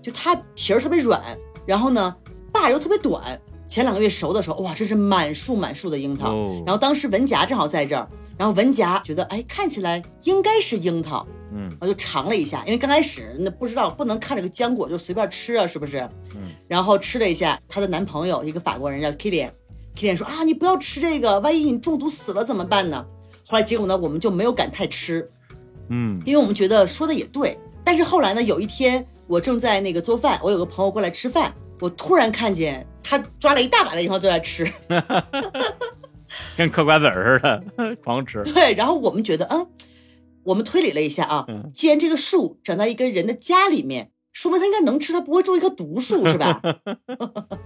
[0.00, 1.20] 就它皮儿特别软，
[1.66, 2.14] 然后呢
[2.52, 3.20] 把又特别短。
[3.66, 6.34] 前两个月熟的时候，哇，真是满树满树的樱桃。
[6.66, 11.26] 然后当时文夹正好在这儿，然后文夹觉得，哎，看起来应该是樱桃。
[11.56, 15.98] 嗯，我就尝了一下，因为刚开始那不知道不能看这个浆果就随便吃啊，是不是？
[16.34, 23.04] 嗯，然后吃了一下，她的男朋友一个法国人叫 Kilian，Kilian 说啊，你不要吃这个，万一你中毒死了怎么办呢？
[23.46, 25.30] 后来结果呢，我们就没有敢太吃，
[25.90, 27.56] 嗯，因为我们觉得说的也对。
[27.84, 34.66] 但是后来呢，有一天我正在那个做饭，我有个朋友过来吃饭，我突然看见他抓了一大把的樱桃就在吃，
[36.56, 38.42] 跟嗑瓜子儿似的， 狂吃。
[38.42, 39.68] 对，然后我们觉得，嗯。
[40.44, 46.60] 我们推理了一下啊，既然这个树长在一个人的家里面，说明他应该能吃，他不会种一棵毒树，是吧？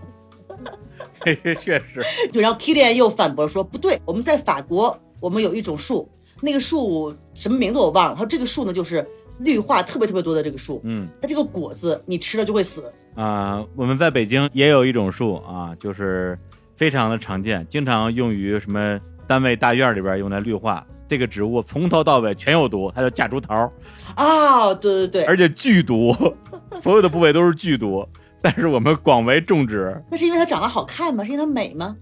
[1.27, 1.35] 确
[1.81, 2.01] 实。
[2.33, 6.09] 对，然后 Kilian 又反驳说：“不对，我们在法国，我们有一种树，
[6.41, 8.13] 那个树什么名字我忘了。
[8.13, 9.05] 他说这个树呢，就是
[9.41, 10.81] 绿化特别特别多的这个树。
[10.85, 13.65] 嗯，它这个果子你吃了就会死啊。
[13.75, 16.39] 我们在北京也有一种树啊，就是
[16.77, 23.73] 非常的常见，经常用于什么单位大院里边用来绿化。”这个植物从头到尾全有毒，它叫夹竹桃。
[24.15, 26.15] 啊，对对对，而且剧毒，
[26.83, 28.07] 所有的部位都是剧毒。
[28.43, 31.25] 但是我们广为种植，那是因为它长得好看吗？
[31.25, 31.97] 是因为它美吗？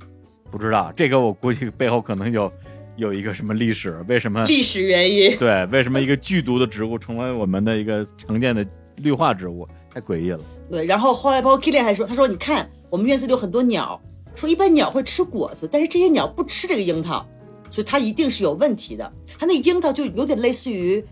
[0.50, 2.52] 不知道，这个我估计背后可能有
[2.96, 5.36] 有一个什么历史，为什么历史原因？
[5.38, 9.66] 对，为什么一个剧毒的植物成为我们的一个常见的绿化植物？
[9.96, 10.40] 太诡异了。
[10.70, 13.98] 对，然后后来包括 Kilian 还说，他说你看我们院子里有很多鸟，
[14.34, 17.26] 说一般鸟会吃果子，但是这些鸟不吃这个樱桃。
[17.68, 19.12] 所以它一定是有问题的。
[19.38, 21.04] 它那樱桃就有点类似于，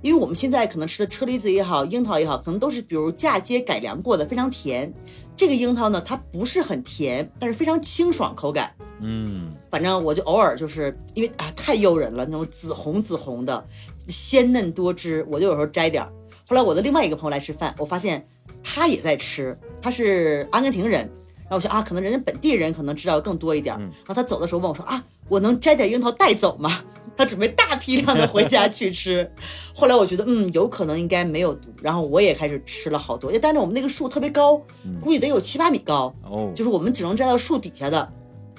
[0.00, 4.92] 因为我们现在可能吃的车厘子也好，樱桃也好，可能都是比如嫁接改良过的，非常甜。
[5.34, 8.72] 这个樱桃呢，它不是很甜，但是非常清爽口感。
[9.00, 13.66] 嗯，反正我就偶尔就是因为啊太诱人了，那种紫红紫红的，
[14.06, 16.12] 鲜嫩多汁，我就有时候摘点儿。
[16.48, 18.26] 后来我的另外一个朋友来吃饭，我发现
[18.62, 21.00] 他也在吃，他是阿根廷人。
[21.42, 23.78] 然后我想啊，可能人家本地人可能知道更多一点。
[23.78, 25.04] 然后他走的时候问我说啊。
[25.28, 26.82] 我能摘点樱桃带走吗？
[27.14, 29.30] 他准备大批量的回家去吃。
[29.74, 31.68] 后来我觉得，嗯，有可能应该没有毒。
[31.82, 33.30] 然后我也开始吃了好多。
[33.38, 34.56] 但是我们那个树特别高，
[35.02, 36.14] 估计得有七八米高。
[36.22, 38.10] 哦，就是我们只能摘到树底下的。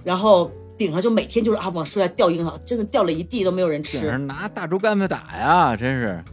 [0.04, 4.18] 然后顶上就每天就是啊往树下掉樱桃，真的掉了一地都没有人吃。
[4.20, 6.24] 拿大竹竿子打呀，真是。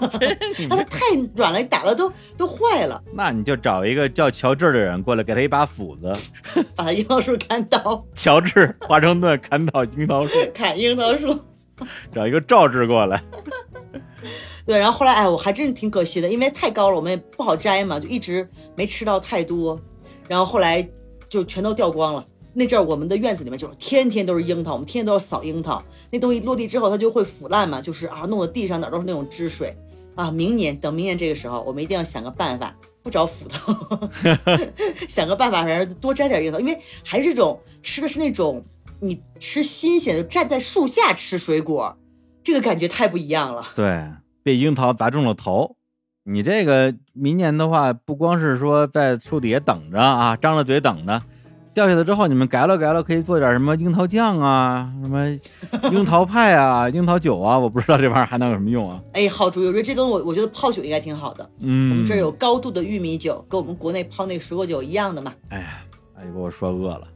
[0.68, 1.00] 它太
[1.34, 3.02] 软了，打了都都坏了。
[3.14, 6.12] 那你就找一个叫乔治的人过来，给他一把斧子，
[6.76, 8.04] 把他樱桃树砍倒。
[8.14, 11.34] 乔治，华盛顿砍倒樱桃树， 砍樱桃树。
[12.12, 13.22] 找一个赵志过来。
[14.66, 19.80] 对，然后后来哎，我还真是挺可惜的，因为太高了，我们也不好摘嘛，就一直没吃到太多。
[20.28, 20.86] 然后后来
[21.30, 22.22] 就全都掉光了。
[22.58, 25.84] 那阵儿我们的院子里面就是天天都是樱桃，我们天天都要扫樱桃。
[26.10, 29.76] 那东西落地之后它就会腐烂嘛，就是啊，弄得地上哪都是那种汁水
[30.14, 30.30] 啊。
[30.30, 34.08] 明年等明年这个时候，我们一定要想个办法，不找斧头，
[35.06, 38.64] 想个办法，反正多摘点樱桃，因为还是这种吃的是那种
[39.00, 41.94] 你吃新鲜的，站在树下吃水果，
[42.42, 43.66] 这个感觉太不一样了。
[43.76, 44.02] 对，
[44.42, 45.76] 被樱桃砸中了头。
[46.24, 51.22] 你这个明年的话，不光是说在树底下等着啊，张着嘴等着。
[51.76, 55.28] 掉下来之后，你们改了改了，可以做点什么樱桃酱啊，什么
[55.92, 58.98] 樱桃派啊， 樱桃酒啊，我不知道这玩意儿还能有什么用啊？
[59.12, 61.46] 哎，好主意，我觉得这东西我我觉得泡酒应该挺好的。
[61.60, 65.34] 嗯，我们这儿有高度的玉米酒，跟我们国内泡那个水果酒一样的嘛。
[65.50, 65.82] 哎呀，
[66.18, 67.06] 哎，给我说饿了，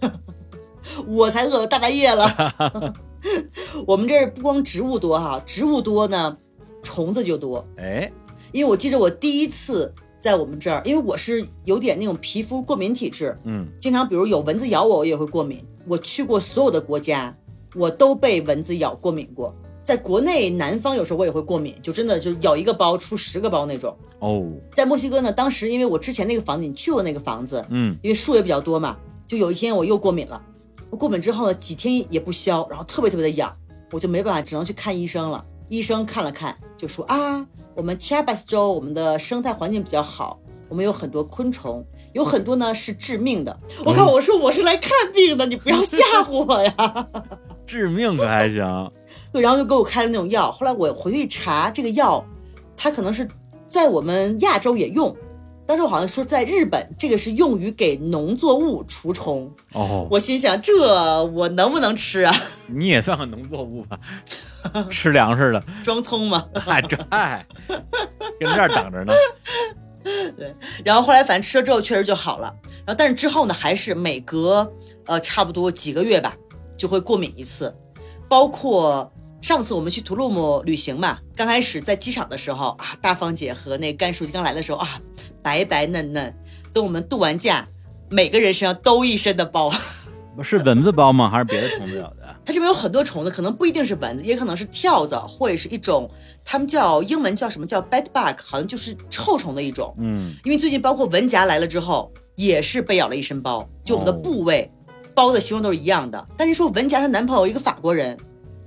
[1.06, 2.92] 我才饿了，大半夜了。
[3.86, 6.36] 我们这儿不光植物多哈，植物多呢，
[6.82, 7.64] 虫子就多。
[7.76, 8.10] 哎，
[8.50, 9.94] 因为我记得我第一次。
[10.18, 15.64] 在我们这儿，因为我是有点那种皮肤过敏体质，嗯，经常比如有蚊子咬我，我也会过敏。
[15.86, 17.34] 我去过所有的国家，
[17.74, 19.54] 我都被蚊子咬过敏过。
[19.82, 23.96] 在国内南方有时候我也会过敏，就真的就咬一个包出十个包那种。
[24.18, 30.42] 哦，在墨西哥呢，当时因为我之前那个房子你去过那个房子，嗯，因为树也比较多嘛，就有一天我又过敏了。
[30.90, 33.54] 我过敏之后呢，几天也不消，然后特别特别的痒，
[33.92, 35.42] 我就没办法，只能去看医生了。
[35.68, 37.46] 医生看了看，就说啊。
[37.74, 43.56] 我们 Chiapas 州，我们的生态环境比较好，我们有很多昆虫，有很多呢是致命的。
[43.84, 46.74] 我靠我说我是来看病的，你不要吓唬我呀。
[47.68, 48.90] 致命可还行？
[49.30, 50.50] 对，然后就给我开了那种药。
[50.50, 52.24] 后来我回去一查，这个药
[52.76, 53.28] 它可能是
[53.68, 55.16] 在我们亚洲也用。
[55.68, 59.54] 当时我好像说在日本，这个是用于给农作物除虫。
[59.74, 62.34] 哦，我心想这我能不能吃啊？
[62.74, 64.00] 你也算个农作物吧，
[64.90, 66.48] 吃粮食的， 装葱吗？
[66.54, 67.46] 嗨，这嗨，
[68.40, 69.12] 跟这儿等着呢。
[70.38, 72.50] 对，然后后来反正吃了之后确实就好了。
[72.78, 74.72] 然后但是之后呢，还是每隔
[75.04, 76.34] 呃差不多几个月吧，
[76.78, 77.76] 就会过敏一次，
[78.26, 79.12] 包括。
[79.40, 85.00] 上次我们去图鲁姆旅行嘛，刚开始在机场的时候啊，大芳姐和那甘书记刚来的时候啊，
[85.42, 86.34] 白白嫩嫩。
[86.72, 87.66] 等我们度完假，
[88.10, 89.72] 每个人身上都一身的包。
[90.40, 91.28] 是蚊子包吗？
[91.30, 92.36] 还是别的虫子咬的？
[92.44, 96.08] 它这边有很多虫子，可能不一定是蚊子，也可能是跳蚤，或者是一种，
[96.44, 99.92] 他们叫英文叫什么叫 bed bug，好像就是臭虫的一种。
[99.98, 104.70] 嗯，因为最近包括文夹来了之后，也是被咬了一身包，就我们的部位
[105.14, 106.24] 包的形状都是一样的。
[106.36, 108.16] 但是说文夹她男朋友一个法国人。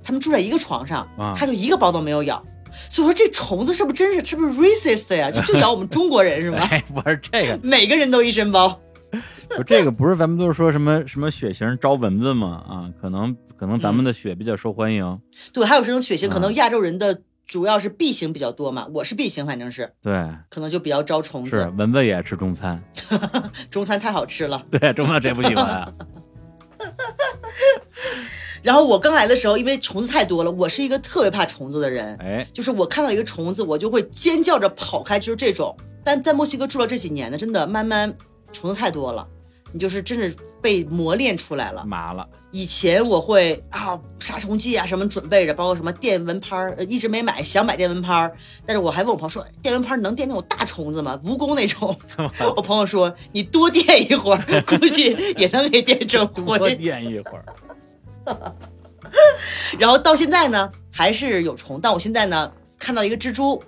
[0.04, 2.44] 他们住在一个床上，他就一个包都没有咬，
[2.90, 5.30] 所以说这虫子是不是真是是不是 racist 呀？
[5.32, 6.68] 就就咬我们中国人是吗？
[6.94, 8.80] 不是这个， 每个人都一身包。
[9.56, 12.64] 不，这个不是咱们都是说什么什么血型招蚊子吗？
[12.68, 15.20] 啊，可能可能咱们的血比较受欢迎。
[15.52, 18.88] 对，还有这种血型，可能亚洲人的主要是 B 型比较多嘛。
[18.94, 20.14] 我是 B 型，反正是对，
[20.50, 21.50] 可能就比较招虫子。
[21.50, 22.82] 是蚊子也爱吃中餐，
[23.70, 24.64] 中餐太好吃了。
[24.72, 25.94] 对，中餐谁不喜欢啊？
[28.62, 32.16] 然后我刚来的时候，因为虫子太多了，我是一个特别怕虫子的人。
[32.20, 35.76] 哎，就是我看到一个虫子，我就会尖叫着跑开，就是这种。
[36.04, 38.16] 但在墨西哥住了这几年呢，真的慢慢
[38.52, 39.28] 虫子太多了，
[39.72, 42.28] 你就是真是被磨练出来了，麻了。
[42.52, 51.20] 以前我会啊杀虫剂啊什么准备着，包括什么电蚊拍儿，一直没买，想买电蚊拍儿，但是我还问我朋友说，电蚊拍能电那种大虫子吗？
[51.24, 51.96] 蜈蚣那种？
[52.56, 56.58] 我朋友说你多电一会儿，估计也能给电成灰。
[56.60, 57.46] 多电一会儿。
[59.80, 61.80] 然后到现在呢，还是有虫。
[61.82, 63.62] 但我现在呢，看到一个蜘蛛，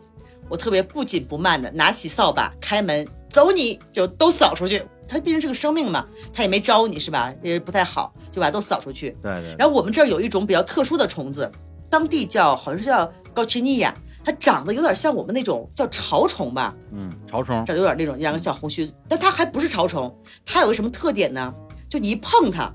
[0.48, 4.84] 我特别不紧不慢的拿起扫把，开门走，你就都扫出去。
[5.08, 7.34] 它毕竟是个生命嘛，它也没招你是吧？
[7.44, 9.16] 也不太好，就把它都扫出去。
[9.22, 9.56] 对对。
[9.58, 11.52] 然后我们这儿有一种比较特殊的虫子，
[11.90, 16.74] 当地叫好像是叫高奇尼亚，它长得有点像我们那种叫潮虫吧？
[16.92, 21.54] 嗯，潮虫，长得有点那种两个小红须，但它还不是潮虫，它有个什么特点呢？
[21.90, 22.74] 就你一碰它。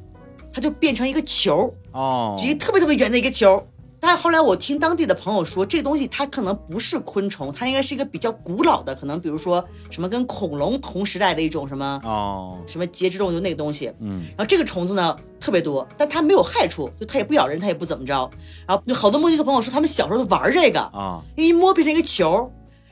[0.59, 3.65] 它就变成一个球哦，就一个特别特别圆的一个球。
[4.01, 13.93] 但是后来我听当地的朋友说，这东西它可能不是昆虫，它应该是一个比较古老的，可能比如说什么跟恐龙同时代的一种什么哦，什么节肢动物就那个东西。
[14.01, 18.29] 嗯，然后这个虫子呢特别多，但它没有害处，就它也不咬人，它也不怎么着。
[18.67, 22.51] 然后有好多墨西哥朋友说他们小时候都玩这个啊，一摸变成一个球。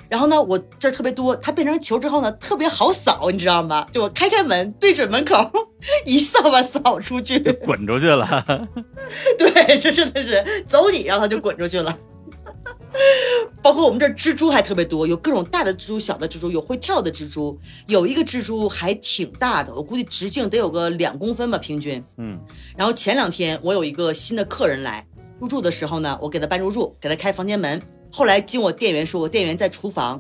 [0.09, 3.85] 然后呢，我这儿特别多，它变成球之后呢，特别好扫，你知道吗？
[3.91, 5.35] 就我开开门，对准门口，
[6.07, 8.45] 一扫把扫出去，滚出去了。
[9.39, 11.97] 对，就真的是走你，然后他就滚出去了。
[13.63, 22.03] 包括我们这儿蜘蛛还特别多，有各种大的蜘蛛、小的蜘蛛，有会跳的蜘蛛，有一个蜘蛛还挺大的，我估计直径得有个两公分吧，平均。
[22.17, 22.41] 嗯。
[22.77, 25.07] 然后前两天我有一个新的客人来
[25.39, 27.81] 入住的时候呢，我给他办入住，给他开房间门。
[28.11, 30.19] 后来经我店员说，我店员在厨房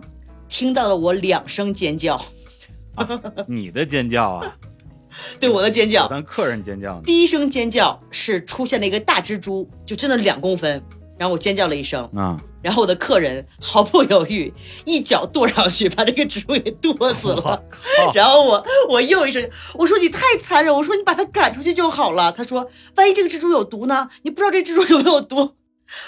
[0.49, 2.21] 听到了我两声尖叫，
[3.49, 4.57] 你的尖叫啊？
[5.40, 6.09] 对，我的尖叫。
[6.09, 7.01] 当客人尖叫。
[7.03, 10.83] 第一声尖叫是出现了一个大蜘蛛，就真的两公分，
[11.19, 14.53] 然后我尖叫了一声啊，然后我的客人毫不犹豫
[14.85, 17.62] 一脚跺上去，把这个蜘蛛给跺死了。
[18.14, 22.31] 然后我我又一声，我说你太残忍，我说你把它赶出去就好了。
[22.33, 24.09] 他说万一这个蜘蛛有毒呢？
[24.23, 25.55] 你不知道这蜘蛛有没有毒。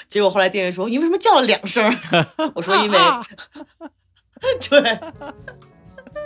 [0.09, 1.97] 结果后来店员说：“你为什么叫了两声？”
[2.57, 2.99] 我说：“因为，
[4.69, 5.01] 对，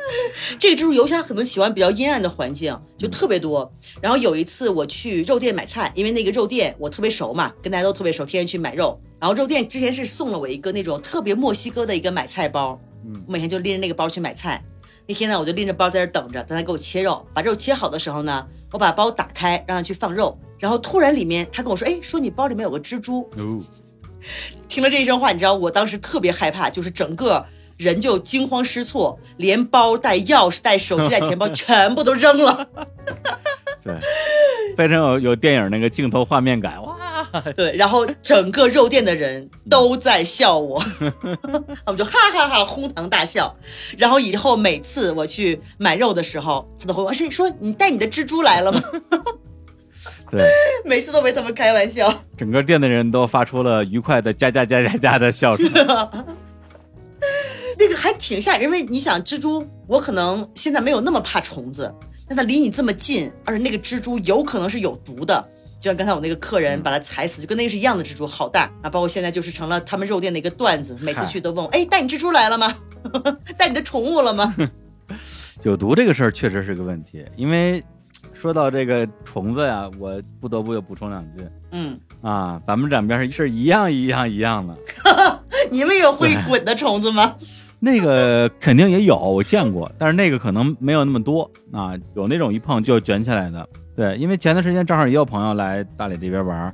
[0.58, 3.72] 这个蜘蛛尤其它可能喜欢比较阴暗的环境，就特别多。
[4.00, 9.00] 然后有一次我去肉店买菜，因为那个肉店我特别熟嘛，跟大家都特别熟，天天去买肉。
[9.20, 12.80] 然后肉店之前是送了我一个那种特别墨西哥的一个买菜包，
[13.26, 14.62] 我每天就拎着那个包去买菜。
[15.06, 17.24] 那天呢，我就拎着包在这等着，等他给我切肉。
[17.32, 20.38] 把肉切好的时候呢，我把包打开，让他去放肉。
[20.58, 23.28] 然后突然里面，他跟我说：“哎，说你包里面有个蜘蛛。
[24.68, 27.44] ”听了这一声话，你知道我当时特别害怕，就是整个
[27.82, 32.68] 人就惊慌失措，连包带钥匙带手机带钱包 全部都扔了。
[33.82, 33.94] 对，
[34.76, 36.96] 非常有有电影那个镜头画面感哇！
[37.56, 40.82] 对，然后整个肉店的人都在笑我，
[41.86, 43.54] 我们就哈哈哈哄堂大笑。
[43.98, 48.80] 然后以后每次我去买肉的时候，他都会问：“是说你带你的蜘蛛来了吗？”
[50.30, 50.48] 对，
[50.84, 55.68] 每次都被他们开玩笑，整个店的人都发出了愉快的“加加加加加”的笑声。
[57.78, 61.92] 那个还挺吓人，因为你想，蜘蛛，我可能现在没有那么怕虫子，
[62.28, 65.42] 但它离你这么近，而且那个蜘蛛有可能是有毒的，
[65.80, 68.90] 就像刚才我那个客人把它踩死，就跟那个是一样的蜘蛛，好大啊！
[68.90, 72.74] 包括现在就是成了他们肉店的一个段子，每次去都问我：“哎，带你蜘蛛来了吗？
[73.56, 74.54] 带你的宠物了吗？”
[75.62, 77.82] 有毒这个事儿确实是个问题，因为。
[78.40, 81.44] 说到这个虫子呀，我不得不又补充两句。
[81.70, 84.76] 嗯啊，咱们两边是是一样一样一样的。
[85.70, 87.36] 你们有会滚的虫子吗？
[87.84, 91.94] 那个肯定也有，我见过，但是那个可能没有那么多啊。
[92.14, 93.68] 有那种一碰就卷起来的。
[93.96, 96.72] 对，因为前段时间正好也有朋友来大理这边玩，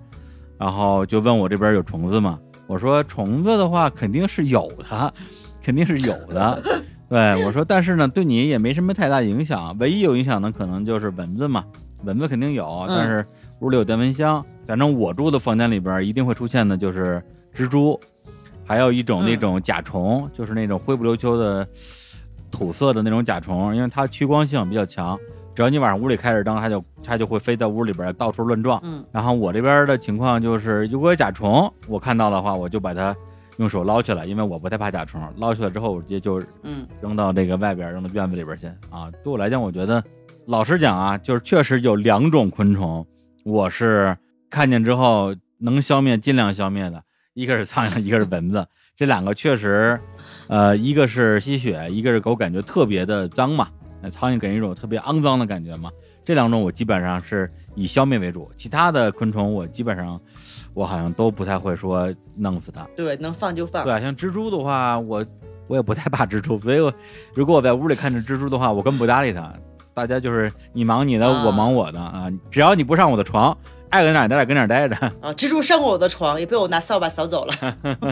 [0.58, 2.38] 然后就问我这边有虫子吗？
[2.66, 5.14] 我说虫子的话肯定是有的，
[5.64, 6.62] 肯定是有的。
[7.08, 9.74] 对我说，但是呢，对你也没什么太大影响。
[9.80, 11.64] 唯一有影响的可能就是蚊子嘛，
[12.04, 13.24] 蚊子肯定有，但是
[13.60, 14.44] 屋里有电蚊香。
[14.66, 17.22] 反正我住的房间里边一定会出现的就是
[17.56, 17.98] 蜘蛛，
[18.68, 21.66] 还有一种那种甲虫，就是那种灰不溜秋的
[22.50, 25.18] 土色的那种甲虫，因为它趋光性比较强，
[25.54, 28.78] 只要你晚上屋里开着灯，它就它就会飞在屋里边到处乱撞。
[28.84, 33.16] 嗯，然后我这边的情况就是，如果有甲虫我看到的话，我就把它。
[33.58, 35.20] 用手捞起来，因为我不太怕甲虫。
[35.36, 39.10] 捞起来之后，我直接就嗯扔到这个外边，扔到院子里边去啊。
[39.24, 40.00] 对我来讲，我觉得
[40.46, 43.04] 老实讲啊，就是确实有两种昆虫，
[43.44, 44.16] 我是
[44.48, 47.02] 看见之后能消灭尽量消灭的，
[47.38, 48.66] 一个是苍蝇，一个是蚊子。
[48.96, 50.00] 这两个确实，
[50.48, 53.68] 呃，一个是吸血，一个是狗感觉特别的脏嘛。
[54.02, 55.88] 那苍蝇给人一种特别肮脏的感觉嘛。
[56.24, 60.20] 这两种我基本上是以消灭为主，其他的昆虫我基本上。
[60.74, 63.84] 我好像都不太会说弄死它，对，能放就放。
[63.84, 65.24] 对，像蜘蛛的话，我
[65.68, 66.92] 我也不太怕蜘蛛，所以我
[67.34, 69.52] 如果我在屋里看着蜘蛛的话，我根本不搭理它。
[69.94, 73.56] 大家就是你忙你的，我忙我的啊，只要你不上我的床，
[73.90, 74.96] 爱搁哪待着搁哪待着。
[75.20, 77.54] 啊，蜘蛛上过我的床，也被我拿扫把扫走了。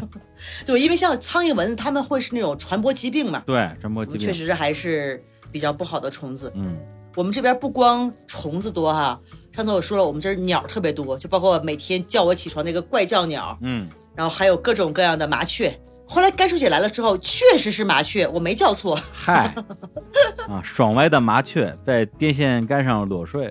[0.65, 3.43] 对，因为像苍蝇、蚊子，他们会是那种传播疾病嘛？
[3.47, 6.53] 对，传播疾病确实还是比较不好的虫子。
[6.55, 6.77] 嗯，
[7.15, 9.21] 我们这边不光虫子多哈。
[9.53, 15.79] 上次我说了，我们这儿鸟特别多，就包括每天叫我起床那个怪叫鸟，嗯，然后还有各种各样的麻雀。
[16.09, 18.99] 后来甘叔姐来了之后，确实是麻雀，我没叫错。
[19.13, 19.55] 嗨，
[20.49, 23.45] 啊，爽歪的麻雀在电线杆上裸睡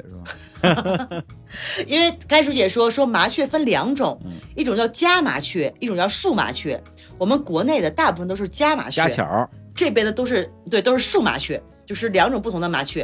[0.63, 1.23] 是吧？
[1.86, 4.19] 因为甘叔姐说说麻雀分两种，
[4.55, 6.82] 一种叫家麻雀，一种叫树麻雀。
[7.17, 13.01] 我们国内的大部分都是家麻雀，家巧，这边的都是对，都是树麻雀，就是两种不同的麻雀。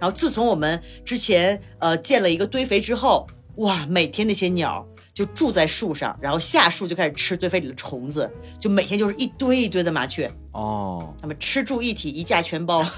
[0.00, 3.26] 然后自从我们之前呃建了一个堆肥之后，
[3.56, 4.84] 哇，每天那些鸟
[5.14, 12.84] 就住在树上，然后下树就开始吃堆肥里的虫子，就每天就是一堆一堆的麻雀哦，他们吃住一体，一价全包。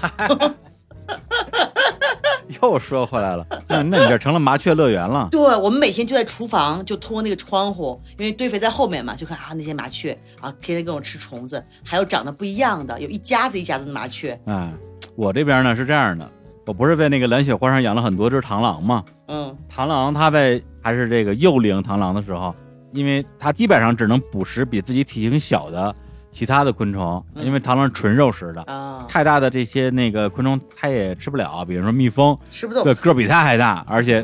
[2.61, 5.27] 又说回来了，那那你这成了麻雀乐园了。
[5.29, 14.39] 对，我们每天就在厨房，就通过那个窗户，因为堆肥在后面嘛，就看啊那些麻雀啊，天天跟我吃虫子，还有长得不一样的，有一家子一家子的麻雀。
[14.45, 14.73] 嗯，
[15.15, 16.29] 我这边呢是这样的，
[16.67, 19.01] 我不是在那个蓝雪花上养了很多只螳螂吗？
[19.27, 22.53] 嗯，螳螂它在还是这个幼龄螳螂的时候，
[22.91, 25.95] 因为它基本上只能捕食比自己体型小的。
[26.29, 34.23] 其他的昆虫，因为螳螂纯肉食的啊，太大的这些那个昆虫它也吃不了，比如说蜜蜂吃不动，对个比它还大，而且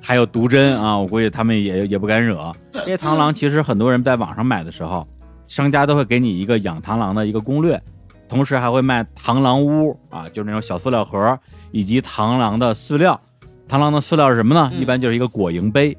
[0.00, 2.50] 还有毒针啊，我估计他们也也不敢惹。
[2.86, 5.06] 因为螳螂其实很多人在网上买的时候，
[5.46, 7.82] 商家都会给你一个养螳螂的一个攻略，
[8.26, 11.38] 同时还会卖螳螂屋啊，就是那种小塑料盒
[11.74, 13.20] 以及螳螂的饲料。
[13.68, 14.70] 螳螂的饲料是什么呢？
[14.80, 15.96] 一般就是一个果蝇杯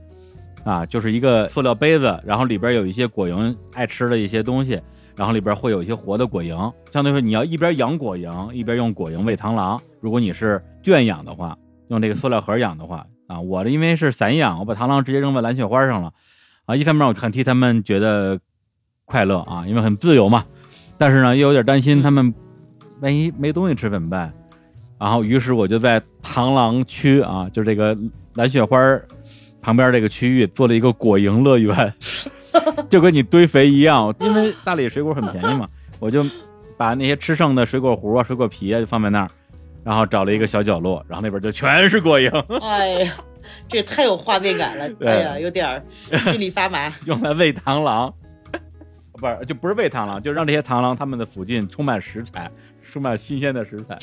[0.64, 4.82] 啊，就是一个塑料杯子，然后里边有一些果蝇爱吃的一些东西。
[5.18, 9.82] 然后里边会有一些活的果蝇，相对于说你要一边养果蝇，一边用果蝇喂螳螂。
[10.02, 11.58] 如果你是圈养的话，
[11.88, 16.12] 用这个塑料盒养的话，啊，我的因为是散养，我把螳螂直接扔在蓝雪花上了，
[16.66, 18.38] 啊，一方面我很替他们觉得
[19.06, 20.44] 快乐啊，因为很自由嘛，
[20.98, 22.34] 但是呢又有点担心他们
[23.00, 24.34] 万一没东西吃怎么办？
[25.06, 27.96] 然后于是我就在螳螂区啊，就这个
[28.34, 28.76] 蓝雪花
[29.62, 31.94] 旁边这个区域做了一个果蝇乐园。
[32.90, 35.70] 就跟你堆肥一样，因为大理水果很便宜嘛，
[36.02, 36.26] 我就
[36.76, 39.30] 把那些吃剩的水果核啊、水果皮啊就放在那儿，
[39.84, 42.32] 然后找了一个小角落，然后那边就全是果蝇。
[42.66, 43.14] 哎呀，
[43.68, 45.86] 这太有画面感了，哎呀，有点
[46.20, 46.92] 心里发麻。
[47.06, 48.12] 用来喂螳螂，
[49.12, 52.50] 不是，就不是喂螳螂，就让这些螳螂它们的附近充满食材，
[52.96, 54.00] 充满新鲜的食材。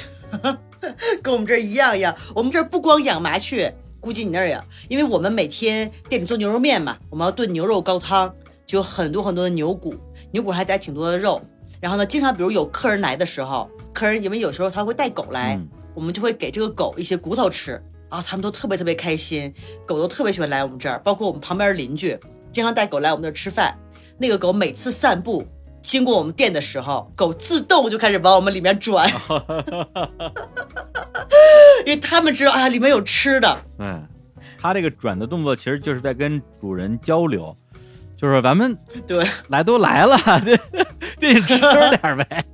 [1.23, 3.75] 跟我们这儿一样一样，我们这儿不光养麻雀。
[3.99, 8.35] 估计你那儿呀，因为我们每天店里做牛肉面嘛，我们要炖牛肉高汤，
[8.67, 9.95] 就有很多很多的牛骨，
[10.31, 11.41] 牛骨还带挺多的肉。
[11.81, 15.59] 然后呢，经常比如有客人来的时候，客人因为有时候他会带狗来，
[15.95, 19.55] 我们就会给这个狗一些骨头吃啊，他们都特别特别开心，
[19.87, 20.99] 狗都特别喜欢来我们这儿。
[20.99, 22.19] 包括我们旁边的邻居，
[22.53, 23.75] 经常带狗来我们这儿吃饭，
[24.19, 25.47] 那个狗每次散步。
[25.83, 29.09] 经过我们店的时候，狗自动就开始往我们里面转，
[31.85, 33.59] 因为他们知道啊，里面有吃的。
[33.79, 34.07] 嗯，
[34.61, 37.55] 它这个转的动作其实就是在跟主人交流，
[38.17, 38.77] 就是咱们
[39.07, 40.17] 对来都来了，
[41.19, 42.45] 得得吃点呗。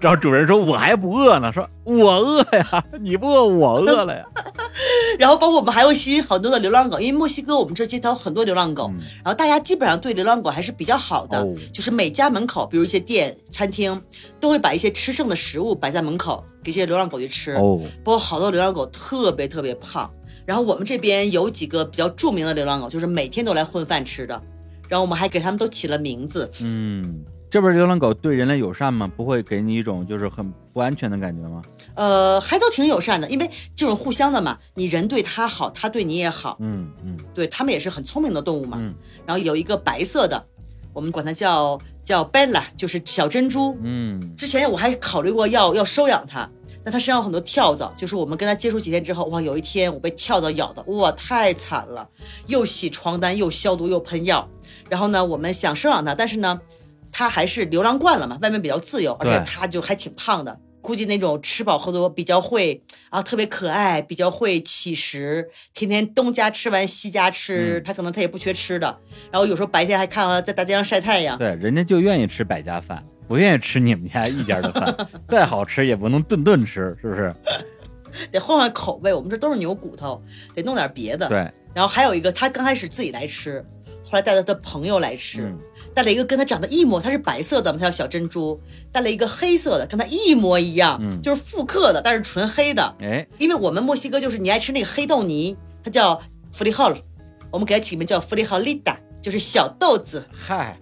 [0.00, 4.24] 然后主人说：“我还不饿呢。”说：“我饿呀， 你不饿，我饿了呀。
[5.18, 14.00] ”然后包括我们还会吸引很多的流浪狗，因为墨西哥我们这街头很多流浪狗，然后大家基本上对流浪狗还是比较好的，就是每家门口，比如一些店、餐厅，
[14.38, 17.52] 都会把一些吃剩的食物摆在门口给这些流浪狗去吃。
[17.52, 20.08] 哦，包括好多流浪狗特别特别胖，
[20.46, 24.40] 然后我们这边有几个比较著名的流浪狗，就是每天都来混饭吃的，
[24.88, 26.48] 然后我们还给他们都起了名字。
[26.62, 27.24] 嗯。
[27.50, 29.10] 这不是流浪狗对人类友善吗？
[29.16, 31.62] 不会给你一种就是很不安全的感觉吗？
[31.94, 36.58] 呃，还都挺友善的，因为就是互相的嘛，你人对它好，它对你也好。
[36.60, 38.76] 嗯嗯，对它们也是很聪明的动物嘛。
[38.78, 38.94] 嗯。
[39.24, 40.44] 然后有一个白色的，
[40.92, 43.74] 我们管它叫叫 Bella，就是小珍珠。
[43.82, 44.36] 嗯。
[44.36, 46.46] 之前我还考虑过要要收养它，
[46.84, 52.06] 但它身上有很多跳蚤，就是我们跟它接触几天之后，哇，有一天我被跳蚤咬的，哇，太惨了，
[52.46, 54.46] 又洗床单，又消毒，又喷药。
[54.90, 56.60] 然后呢，我们想收养它，但是呢。
[57.10, 68.98] 它还是流浪惯了嘛，外面比较自由，而且他就还挺胖的，估计那种吃饱喝足，比较会啊，特别可爱，比较会乞食，天天东家吃完西家吃，他可能他也不缺吃的。
[69.30, 71.36] 然后有时候白天还看啊，在大街上晒太阳。
[71.38, 77.34] 对，人家就愿意吃百家饭，不愿意吃你们家一家的饭， 再好吃也不能顿顿吃，是不是？
[78.32, 80.22] 得换换口味，我们这都是牛骨头，
[80.54, 81.28] 得弄点别的。
[81.28, 81.36] 对，
[81.74, 83.64] 然后还有一个，他刚开始自己来吃，
[84.02, 85.54] 后来带着他朋友来吃。
[85.98, 88.60] 带了一个跟它长得一模，它是白色的嘛，它叫小珍珠。
[88.92, 92.94] 带了一个黑色的，跟它一模一样，嗯，就是复刻的，但是纯黑的。
[93.00, 96.22] 哎，因为我们墨西哥就是你爱吃那个黑豆泥，它叫
[96.52, 96.94] 弗里浩，
[97.50, 100.24] 我们给它起名叫弗里浩丽达，就是小豆子。
[100.32, 100.78] 嗨，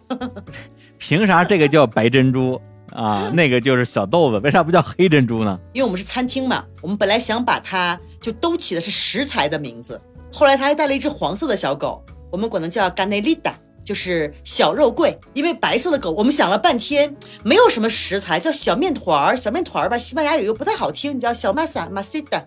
[0.98, 2.60] 凭啥这个叫白珍珠
[2.92, 3.30] 啊？
[3.32, 5.58] 那个就是小豆子，为啥不叫黑珍珠呢？
[5.72, 9.98] 因为我们是餐厅嘛，我们本来想把它就都起的是食材的名字，
[10.30, 13.58] 后来他还带了一只黄色的小狗，我们管它叫甘内丽达。
[13.86, 17.14] 就是小肉桂，因为白色的狗，我们想了半天，
[17.44, 22.42] 没有什么食材，叫小面团儿，小面团儿吧，西班牙语又不太好听，你叫小 masa masita，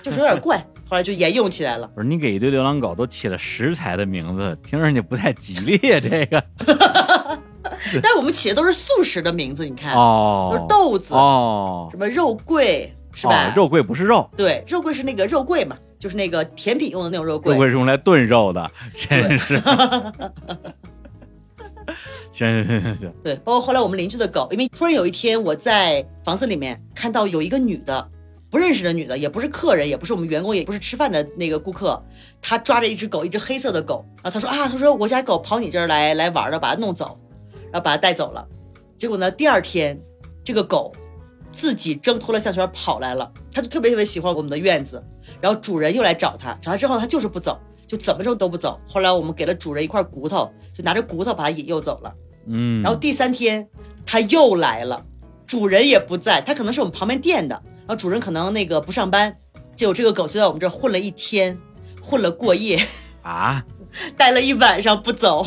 [0.00, 0.56] 就是有点怪，
[0.88, 1.88] 后来就沿用起来了。
[1.88, 6.44] 不是你给一堆流浪狗都起了食材的名字，听着就不太吉利啊，这个。
[8.00, 13.52] 但是我们起的都是素食的名字，你看，哦，都是豆子，哦，什么肉桂是吧？
[13.56, 15.76] 肉桂不是肉，对，肉桂是那个肉桂嘛。
[16.04, 19.56] 就是那个甜品用的那种肉桂，肉桂是用来炖肉的，真是。
[22.30, 23.14] 行行行行行。
[23.22, 28.06] 对，包括后来我们邻居的狗，因为突然有一天我在房子里面看到有一个女的
[28.50, 31.98] 不认识的女的，也不是客人，也不是我们员工，也不是吃饭的那个顾客，
[32.42, 37.18] 她抓着一只狗，一只黑色的狗，然后她说啊，她说我家狗跑你这儿来来玩了，把它弄走，
[37.72, 38.46] 然后把它带走了。
[38.98, 39.98] 结果呢，第二天
[40.44, 40.92] 这个狗
[41.54, 45.02] 自己挣脱了项圈跑来了，他就特别特别喜欢我们的院子，
[45.40, 48.80] 然后主人又来找他，找他之后他就是不走，就怎么着都不走。
[48.88, 52.12] 后来我们给了主人一块骨头，就拿着骨头把它引诱走了。
[52.46, 53.68] 嗯，然后第三天
[54.04, 55.06] 他又来了，
[55.46, 57.54] 主人也不在，他可能是我们旁边店的。
[57.86, 59.36] 然后主人可能那个不上班，
[59.76, 61.56] 结果这个狗就在我们这儿混了一天，
[62.02, 62.84] 混了过夜
[63.22, 63.64] 啊，
[64.16, 65.46] 待了一晚上不走。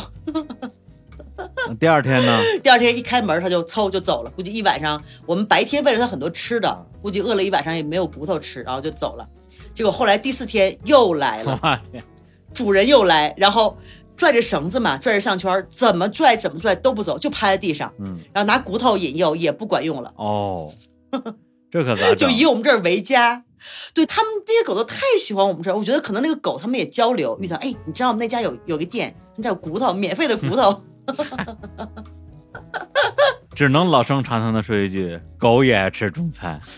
[1.78, 2.40] 第二天呢？
[2.62, 4.30] 第二天一开门，它就嗖就走了。
[4.30, 9.26] 估计一晚上，我们白天喂了它很多吃的，估计饿了一晚上也没有骨头吃，然后就走了。
[9.72, 11.80] 结果后来第四天又来了，
[12.52, 13.76] 主人又来，然后
[14.16, 17.92] 拽着绳子嘛，拽着项圈，怎么拽怎么拽都不走，就趴在地上。
[18.00, 20.12] 嗯，然后拿骨头引诱也不管用了。
[20.16, 20.72] 哦。
[21.70, 22.14] 这可咋？
[22.14, 23.44] 就以我们这儿为家，
[23.92, 25.76] 对他们这些狗都太喜欢我们这儿。
[25.76, 30.82] 我觉得可能那个狗他们也交流，遇到哎，你知道我们那家有有个店，那叫骨头，免费的骨头。
[33.54, 36.60] 只能老生常谈的说一句，狗也爱吃中餐。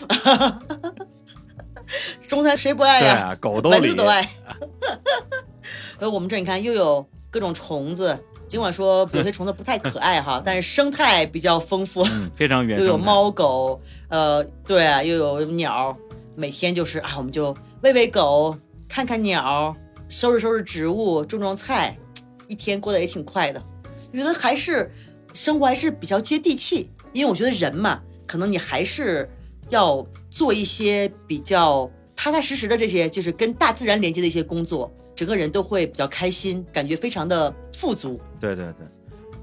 [2.27, 3.37] 中餐谁不爱呀？
[3.39, 4.27] 狗都蚊子都爱。
[5.99, 8.17] 所以我们这你看又有各种虫子。
[8.47, 12.03] 尽管说有些虫子不太可爱哈，但是生态比较丰富，
[12.35, 13.79] 非常原又有猫狗，
[14.09, 15.95] 呃，对啊，又有鸟，
[16.35, 18.57] 每天就是啊，我们就喂喂狗，
[18.89, 19.73] 看看鸟，
[20.09, 21.97] 收拾收拾植物，种种菜，
[22.49, 23.63] 一天过得也挺快的。
[24.11, 24.91] 我觉得还是
[25.33, 29.29] 生活还是比较接地气，因为我觉得人嘛，可能你还是
[29.69, 34.91] 要做一些比较踏踏实实的这些，就是跟大自然连接的一些工作。
[35.13, 38.19] 整个人都会比较开心，感觉非常的富足。
[38.39, 38.87] 对对对，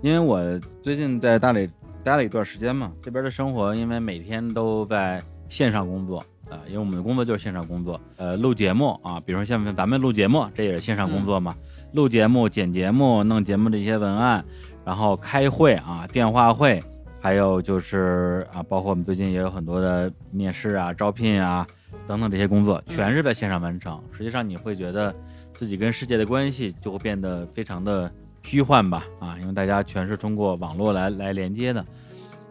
[0.02, 0.40] 因为我
[0.82, 1.70] 最近在大理
[2.02, 6.18] 待了一段时间嘛，这边的生活因为每天都在线上工作
[6.50, 11.54] 啊，因为我们的工作就是线上工作，呃，录节目啊，比如说像咱们录节目，这也是线上工作嘛，
[11.92, 14.44] 录节目、剪节目、弄节目的一些文案，
[14.84, 16.82] 然后开会啊、电话会，
[17.20, 21.66] 还有就是啊，包括我们最近也有很多的面试啊、招聘啊
[22.06, 24.02] 等等这些工作，全是在线上完成。
[24.12, 25.14] 实际上你会觉得。
[25.54, 28.08] 自己跟世界的关系就会变得非常的
[28.44, 31.84] 虚幻吧，啊，因为大家全是通过网络来来连接的，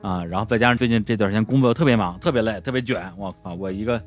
[0.01, 3.97] 啊，然后再加上最近这段时间工作特别忙，特别累，特别卷，我靠，我一个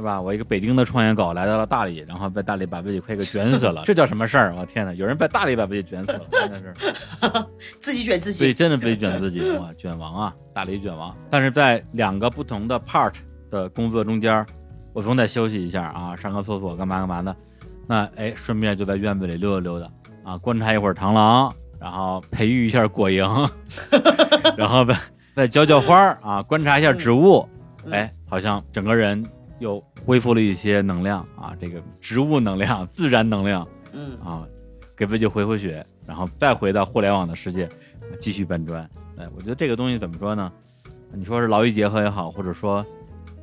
[0.00, 4.54] 是吧，我一个北京的创业狗来到了大理，然后在大理把自己快给卷死了， 这叫什么事儿？
[4.56, 6.74] 我天哪，有人在大理把自己卷死了，真的是
[7.78, 11.14] 自己卷自己，对，真的自己卷自己，哇，卷王啊，大理卷王。
[11.28, 13.12] 但是在两个不同的 part
[13.50, 14.44] 的工作中间，
[14.94, 17.36] 我总得休息一下啊，上个厕所，干嘛干嘛的。
[17.86, 19.86] 那哎，顺便就在院子里溜达溜达
[20.24, 23.50] 啊，观察一会儿螳螂，然后培育一下果蝇，
[24.56, 24.96] 然后再
[25.36, 27.46] 再浇浇花啊，观察一下植物，
[27.90, 29.22] 哎，好像整个人
[29.58, 34.46] 又恢复了一些能量啊，这个植物能量、自然能量，嗯啊，
[34.96, 37.68] 给自己回回血，然后再回到互联网的世界
[38.18, 38.82] 继续搬砖。
[39.16, 40.52] 哎，我觉得这个东西怎么说呢？
[41.12, 42.84] 你说是劳逸结合也好，或者说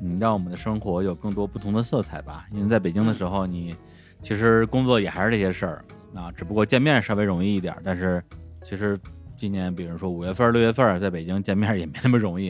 [0.01, 2.45] 嗯，让我们的生活有更多不同的色彩吧。
[2.51, 3.75] 因为在北京的时候，你。
[4.19, 5.85] 其实工作也还是这些事儿
[6.15, 7.75] 啊，只不过见面稍微容易一点。
[7.83, 8.21] 但是
[8.63, 8.99] 其实
[9.37, 12.47] 今年，比如说五月份、六月份，在北京见面也没那么容易。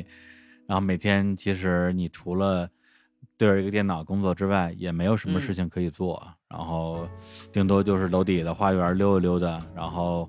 [0.66, 2.70] 然后每天其实你除了
[3.38, 6.22] 对着一个电脑工作之外，也没有什么事情可以做。
[6.50, 7.08] 然后
[7.52, 10.28] 顶多就是楼底的花园溜达溜达，然后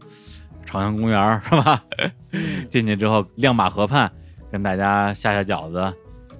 [0.64, 1.82] 朝阳公园是吧？
[2.68, 4.10] 进去之后亮马河畔
[4.52, 5.94] 跟大家下下饺子，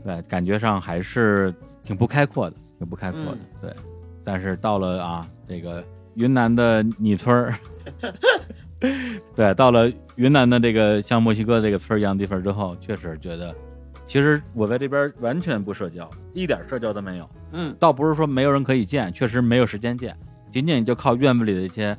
[0.05, 3.73] 对，感觉上还是挺不开阔的，挺不开阔的，对。
[4.25, 5.83] 但是到了啊，这个
[6.15, 7.59] 云南的你村儿，
[9.35, 13.55] 对，到了云南的这个像墨西哥这个村儿一样地方之后，确实觉得，
[14.09, 17.29] 其实我在这边完全不社交，一点社交都没有。
[17.53, 20.17] 嗯，倒不是说没有人可以见，确实没有时间见，
[20.51, 21.95] 仅仅就靠院子里的一些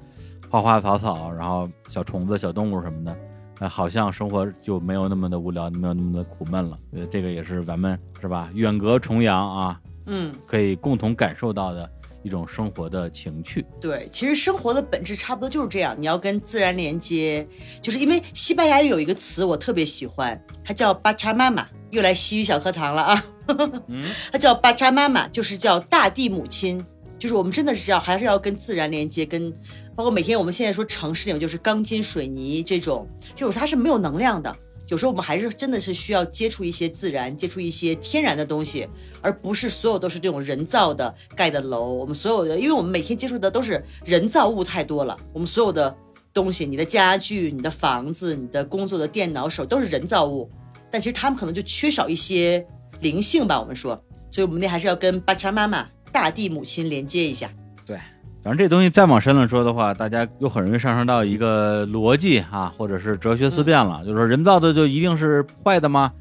[0.50, 3.16] 花花草草，然后小虫子、小动物什么的，
[3.60, 6.80] 呃，好像生活就没有那么的无聊，没有那么的苦闷了。
[7.12, 11.88] 这个也是咱们是吧，远隔重洋啊，嗯，可以共同感受到的。
[12.30, 15.96] 一种生活的情趣，对，其实生活的本质差不多就是这样。
[15.98, 17.48] 你要跟自然连接，
[17.82, 23.26] 就是因为西班牙语有一个词我特别喜欢，它叫巴查妈妈，又来西语小课堂了啊。
[23.88, 26.86] 嗯， 它叫巴查妈妈，就是叫大地母亲，
[27.18, 29.52] 就是我们真的是要还是要跟自然连接，跟
[29.96, 34.56] 包括每天我们现在说城市里面就是钢筋水泥这种，这种它是没有能量的。
[34.90, 38.88] 有时候我们还是真的是需要接触一些自然，接触一些天然的东西，
[39.22, 41.94] 而不是所有都是这种人造的盖的楼。
[41.94, 45.96] 我们所有的，因为我们每天接触的都是人造物太多了，我们所有的
[46.34, 50.50] 东西，你的家具、你的房子、你的工作的电脑、手都是人造物，
[50.90, 52.66] 但其实他们可能就缺少一些
[53.02, 53.62] 灵性吧。
[53.62, 57.48] 我们说，所以我们那还是要跟巴查妈妈大地母亲连接一下。
[58.50, 66.12] 对，反正这东西再往深了说的话，大家又很容易上升到一个逻辑啊，或者是哲学思辨了，就是说人造的就一定是坏的吗？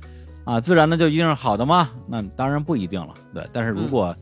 [0.44, 1.88] 啊，自然的就一定是好的吗？
[2.06, 3.14] 那当然不一定了。
[3.32, 4.14] 对，但是如果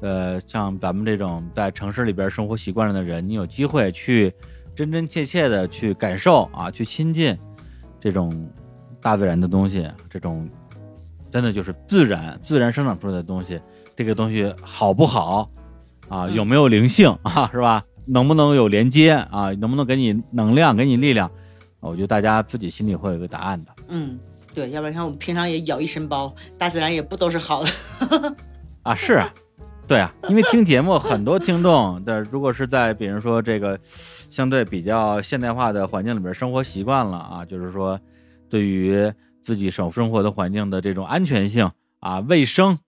[0.00, 4.32] 呃像咱们这种在城市里边生活习惯了的人，你有机会去
[4.76, 7.36] 真真切切的去感受啊，去亲近
[7.98, 8.48] 这种
[9.02, 10.48] 大自然的东西，这种。
[11.32, 13.60] 真的就是自然自然生长出来的东西，
[13.94, 15.48] 这个东西好不好
[16.10, 16.28] 啊？
[16.28, 17.48] 有没有灵性 啊？
[17.50, 17.82] 是吧？
[18.06, 19.50] 能不能有连接啊？
[19.52, 21.30] 能不能给你能量，给你力量？
[21.80, 23.70] 我觉得大家自己心里会有一个答案的。
[23.88, 24.18] 嗯，
[24.54, 27.70] 对，要不然像我们平常也咬一身包，大自然也不都是好的
[28.82, 28.94] 啊？
[28.94, 29.32] 是啊，
[29.88, 37.98] 对啊，因为听节目很多听众的，如果是在比如说这个相对比较现代化的环境里边生活习惯了啊，就是说
[38.50, 39.10] 对于。
[39.42, 42.78] 自己生生活的环境的这种安全性啊、卫生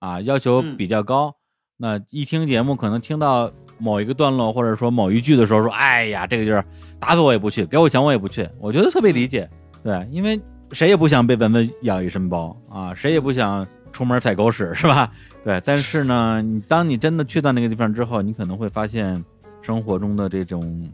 [0.00, 1.36] 啊要求比较高，
[1.82, 6.62] 那一听节目可能听到某一个段落或者说某一句的时候，说：“哎呀，这个地儿
[6.98, 9.48] 打死我也不去，给我钱我也不去。”我觉得特别理解，
[9.82, 10.38] 对，因为
[10.72, 15.10] 谁也不想被蚊子咬一身包啊，谁也不想出门踩狗屎，是吧？
[15.42, 19.24] 对，但是呢，你当你真的去到那个地方之后，你可能会发现
[19.62, 20.86] 生活中的这种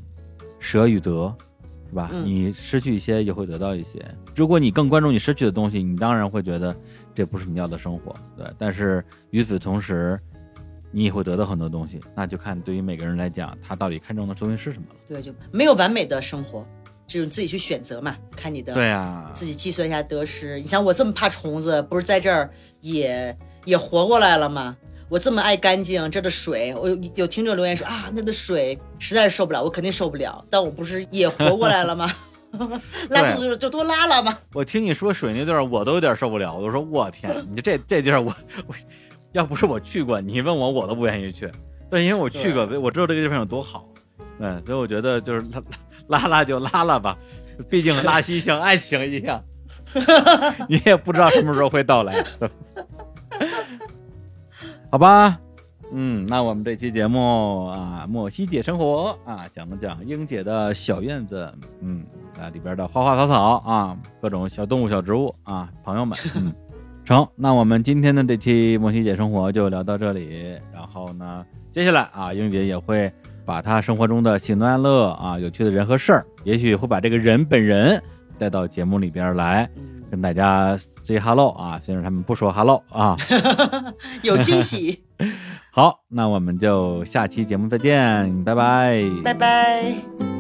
[0.61, 1.35] 舍与得。
[1.89, 2.11] 是吧？
[2.25, 4.05] 你失去一些也会得到一些。
[4.35, 6.75] 如果你更关注你失去的东西，你当然会觉得
[7.15, 8.45] 这不是你要的生活，对。
[8.59, 10.19] 但是与此同时，
[10.97, 12.01] 你也会得到很多东西。
[12.15, 14.97] 那就看对于每个人来讲，他到底看重的东西是什么了。
[15.07, 16.67] 对，就没有完美的生活，
[17.07, 18.17] 只有自己去选择嘛。
[18.35, 20.57] 看你的，对啊，自己计算一下得失。
[20.57, 23.37] 你像我这么怕虫子，不是在这儿也
[23.67, 24.75] 也活过来了吗？
[25.11, 30.43] 我这么爱干净，这的水，我有有听众留言说啊，那的水实在是受不了，我肯定受不了。
[30.49, 32.11] 但我不是也活过来了吗？
[33.11, 34.39] 拉肚子就多拉拉嘛。
[34.55, 36.55] 我听你说水那地儿，我都有点受不了。
[36.55, 38.35] 我就说，我天，你这这地儿，我
[38.67, 38.75] 我
[39.37, 41.51] 要不是我去过，你问我，我都不愿意去。
[41.91, 43.87] 但因为我去过，我知道这个地方有多好。
[44.39, 45.45] 嗯，所以我觉得就是
[46.09, 47.19] 拉拉拉就拉拉吧，
[47.69, 49.43] 毕竟拉稀像爱情一样，
[50.69, 52.25] 你也不知道什么时候会到来。
[54.91, 55.39] 好吧，
[55.93, 62.07] 嗯，那我们这期节目啊，莫西姐生活啊，讲了讲英姐的小院子，嗯
[62.41, 66.55] 啊里边的花花草草啊，各种小动物、小植物啊，朋友们，嗯，
[67.07, 73.11] 成，那我们今天的这期莫西姐生活就聊到这里，然后呢，接下来啊，英姐也会
[73.45, 78.03] 把她生活中的喜怒哀乐啊，有趣的人和事儿，也许会把这个人本人
[78.39, 79.71] 带到节目里边来。
[80.09, 83.17] 跟大家 say hello 啊，虽然他们不说 hello 啊，
[84.23, 85.03] 有惊喜。
[85.73, 90.36] 好，那我们就下期节目再见，拜拜，拜拜。